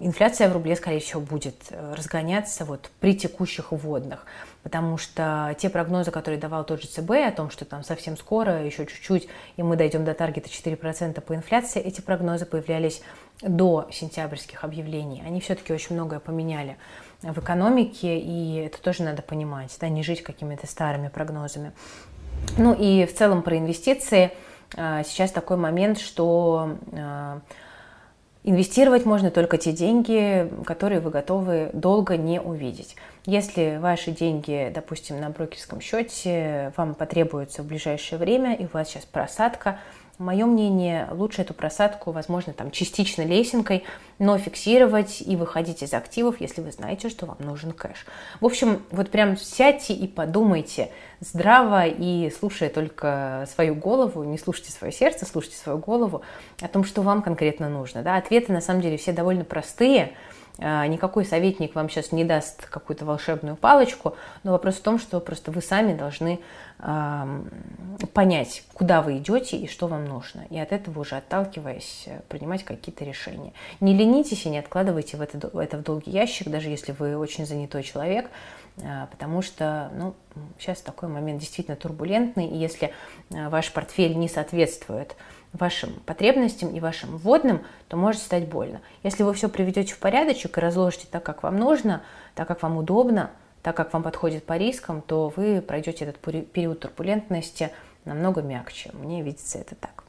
инфляция 0.00 0.48
в 0.48 0.52
рубле, 0.52 0.76
скорее 0.76 1.00
всего, 1.00 1.20
будет 1.20 1.56
э, 1.70 1.94
разгоняться 1.96 2.64
вот 2.64 2.90
при 3.00 3.14
текущих 3.16 3.72
вводных, 3.72 4.24
потому 4.62 4.96
что 4.96 5.54
те 5.58 5.68
прогнозы, 5.68 6.10
которые 6.10 6.40
давал 6.40 6.64
тот 6.64 6.80
же 6.80 6.88
ЦБ 6.88 7.10
о 7.26 7.32
том, 7.32 7.50
что 7.50 7.64
там 7.64 7.82
совсем 7.82 8.16
скоро, 8.16 8.64
еще 8.64 8.86
чуть-чуть, 8.86 9.28
и 9.56 9.62
мы 9.62 9.76
дойдем 9.76 10.04
до 10.04 10.14
таргета 10.14 10.48
4% 10.48 11.20
по 11.20 11.34
инфляции, 11.34 11.82
эти 11.82 12.00
прогнозы 12.00 12.46
появлялись 12.46 13.02
до 13.42 13.88
сентябрьских 13.90 14.64
объявлений. 14.64 15.22
Они 15.26 15.40
все-таки 15.40 15.72
очень 15.72 15.94
многое 15.94 16.20
поменяли 16.20 16.76
в 17.22 17.38
экономике, 17.38 18.18
и 18.18 18.56
это 18.56 18.80
тоже 18.80 19.02
надо 19.02 19.22
понимать, 19.22 19.76
да, 19.80 19.88
не 19.88 20.02
жить 20.02 20.22
какими-то 20.22 20.66
старыми 20.66 21.08
прогнозами. 21.08 21.72
Ну 22.56 22.72
и 22.72 23.04
в 23.06 23.14
целом 23.14 23.42
про 23.42 23.58
инвестиции 23.58 24.32
а, 24.76 25.02
сейчас 25.04 25.30
такой 25.30 25.56
момент, 25.56 25.98
что 25.98 26.76
а, 26.92 27.40
Инвестировать 28.42 29.04
можно 29.04 29.30
только 29.30 29.58
те 29.58 29.72
деньги, 29.72 30.50
которые 30.64 31.00
вы 31.00 31.10
готовы 31.10 31.68
долго 31.74 32.16
не 32.16 32.40
увидеть. 32.40 32.96
Если 33.26 33.78
ваши 33.78 34.12
деньги, 34.12 34.72
допустим, 34.74 35.20
на 35.20 35.28
брокерском 35.28 35.82
счете 35.82 36.72
вам 36.74 36.94
потребуются 36.94 37.62
в 37.62 37.66
ближайшее 37.66 38.18
время, 38.18 38.54
и 38.54 38.64
у 38.64 38.68
вас 38.72 38.88
сейчас 38.88 39.04
просадка, 39.04 39.78
мое 40.20 40.44
мнение, 40.44 41.08
лучше 41.10 41.42
эту 41.42 41.54
просадку, 41.54 42.12
возможно, 42.12 42.52
там 42.52 42.70
частично 42.70 43.22
лесенкой, 43.22 43.84
но 44.18 44.36
фиксировать 44.36 45.22
и 45.22 45.34
выходить 45.34 45.82
из 45.82 45.94
активов, 45.94 46.40
если 46.40 46.60
вы 46.60 46.70
знаете, 46.72 47.08
что 47.08 47.26
вам 47.26 47.38
нужен 47.40 47.72
кэш. 47.72 48.06
В 48.40 48.46
общем, 48.46 48.82
вот 48.90 49.10
прям 49.10 49.36
сядьте 49.36 49.94
и 49.94 50.06
подумайте 50.06 50.90
здраво 51.20 51.86
и 51.86 52.30
слушая 52.30 52.68
только 52.68 53.48
свою 53.52 53.74
голову, 53.74 54.22
не 54.22 54.36
слушайте 54.36 54.72
свое 54.72 54.92
сердце, 54.92 55.24
слушайте 55.24 55.56
свою 55.56 55.78
голову 55.78 56.22
о 56.60 56.68
том, 56.68 56.84
что 56.84 57.00
вам 57.00 57.22
конкретно 57.22 57.70
нужно. 57.70 58.02
Да? 58.02 58.16
Ответы 58.16 58.52
на 58.52 58.60
самом 58.60 58.82
деле 58.82 58.98
все 58.98 59.12
довольно 59.12 59.44
простые, 59.44 60.12
никакой 60.60 61.24
советник 61.24 61.74
вам 61.74 61.88
сейчас 61.88 62.12
не 62.12 62.24
даст 62.24 62.66
какую-то 62.66 63.06
волшебную 63.06 63.56
палочку, 63.56 64.16
но 64.42 64.52
вопрос 64.52 64.76
в 64.76 64.82
том, 64.82 64.98
что 64.98 65.18
просто 65.20 65.50
вы 65.50 65.62
сами 65.62 65.94
должны 65.94 66.38
э, 66.78 67.42
понять, 68.12 68.64
куда 68.74 69.00
вы 69.00 69.18
идете 69.18 69.56
и 69.56 69.66
что 69.66 69.86
вам 69.86 70.04
нужно. 70.04 70.44
И 70.50 70.58
от 70.58 70.72
этого 70.72 71.00
уже 71.00 71.16
отталкиваясь, 71.16 72.08
принимать 72.28 72.64
какие-то 72.64 73.04
решения. 73.04 73.52
Не 73.80 73.96
ленитесь 73.96 74.44
и 74.44 74.50
не 74.50 74.58
откладывайте 74.58 75.16
в 75.16 75.22
это, 75.22 75.50
это 75.58 75.78
в 75.78 75.82
долгий 75.82 76.10
ящик, 76.10 76.48
даже 76.48 76.68
если 76.68 76.92
вы 76.92 77.16
очень 77.16 77.46
занятой 77.46 77.82
человек, 77.82 78.30
э, 78.76 79.06
потому 79.10 79.40
что 79.40 79.90
ну, 79.94 80.14
сейчас 80.58 80.82
такой 80.82 81.08
момент 81.08 81.40
действительно 81.40 81.76
турбулентный, 81.76 82.46
и 82.46 82.56
если 82.56 82.92
э, 83.30 83.48
ваш 83.48 83.72
портфель 83.72 84.16
не 84.18 84.28
соответствует 84.28 85.16
вашим 85.52 85.94
потребностям 86.06 86.74
и 86.74 86.80
вашим 86.80 87.16
вводным, 87.16 87.62
то 87.88 87.96
может 87.96 88.22
стать 88.22 88.48
больно. 88.48 88.80
Если 89.02 89.22
вы 89.22 89.34
все 89.34 89.48
приведете 89.48 89.94
в 89.94 89.98
порядочек 89.98 90.56
и 90.56 90.60
разложите 90.60 91.06
так, 91.10 91.22
как 91.22 91.42
вам 91.42 91.56
нужно, 91.56 92.02
так, 92.34 92.46
как 92.46 92.62
вам 92.62 92.76
удобно, 92.76 93.30
так, 93.62 93.76
как 93.76 93.92
вам 93.92 94.02
подходит 94.02 94.44
по 94.44 94.56
рискам, 94.56 95.02
то 95.02 95.32
вы 95.34 95.60
пройдете 95.60 96.04
этот 96.04 96.18
период 96.18 96.80
турбулентности 96.80 97.70
намного 98.04 98.42
мягче. 98.42 98.90
Мне 98.94 99.22
видится 99.22 99.58
это 99.58 99.74
так. 99.74 100.04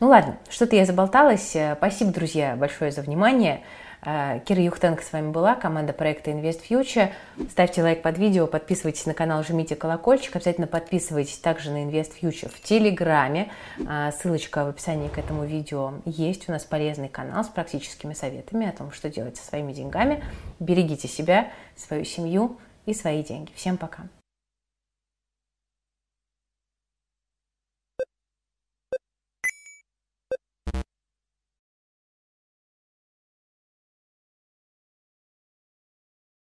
Ну 0.00 0.08
ладно, 0.08 0.38
что-то 0.48 0.76
я 0.76 0.86
заболталась. 0.86 1.56
Спасибо, 1.76 2.12
друзья, 2.12 2.56
большое 2.56 2.90
за 2.90 3.02
внимание. 3.02 3.62
Э, 4.06 4.38
Кира 4.44 4.62
Юхтенко 4.62 5.02
с 5.02 5.12
вами 5.12 5.32
была, 5.32 5.56
команда 5.56 5.92
проекта 5.92 6.30
Invest 6.30 6.60
Future. 6.70 7.12
Ставьте 7.50 7.82
лайк 7.82 8.02
под 8.02 8.16
видео, 8.18 8.46
подписывайтесь 8.46 9.04
на 9.04 9.14
канал, 9.14 9.42
жмите 9.42 9.74
колокольчик. 9.74 10.36
Обязательно 10.36 10.68
подписывайтесь 10.68 11.38
также 11.38 11.72
на 11.72 11.84
Invest 11.84 12.12
Future 12.22 12.48
в 12.48 12.60
Телеграме. 12.62 13.50
Э, 13.80 14.12
ссылочка 14.12 14.64
в 14.64 14.68
описании 14.68 15.08
к 15.08 15.18
этому 15.18 15.44
видео 15.44 15.94
есть. 16.04 16.48
У 16.48 16.52
нас 16.52 16.64
полезный 16.64 17.08
канал 17.08 17.42
с 17.44 17.48
практическими 17.48 18.14
советами 18.14 18.68
о 18.68 18.72
том, 18.72 18.92
что 18.92 19.10
делать 19.10 19.36
со 19.36 19.44
своими 19.44 19.72
деньгами. 19.72 20.22
Берегите 20.60 21.08
себя, 21.08 21.50
свою 21.74 22.04
семью 22.04 22.58
и 22.86 22.94
свои 22.94 23.24
деньги. 23.24 23.50
Всем 23.56 23.76
пока! 23.76 24.04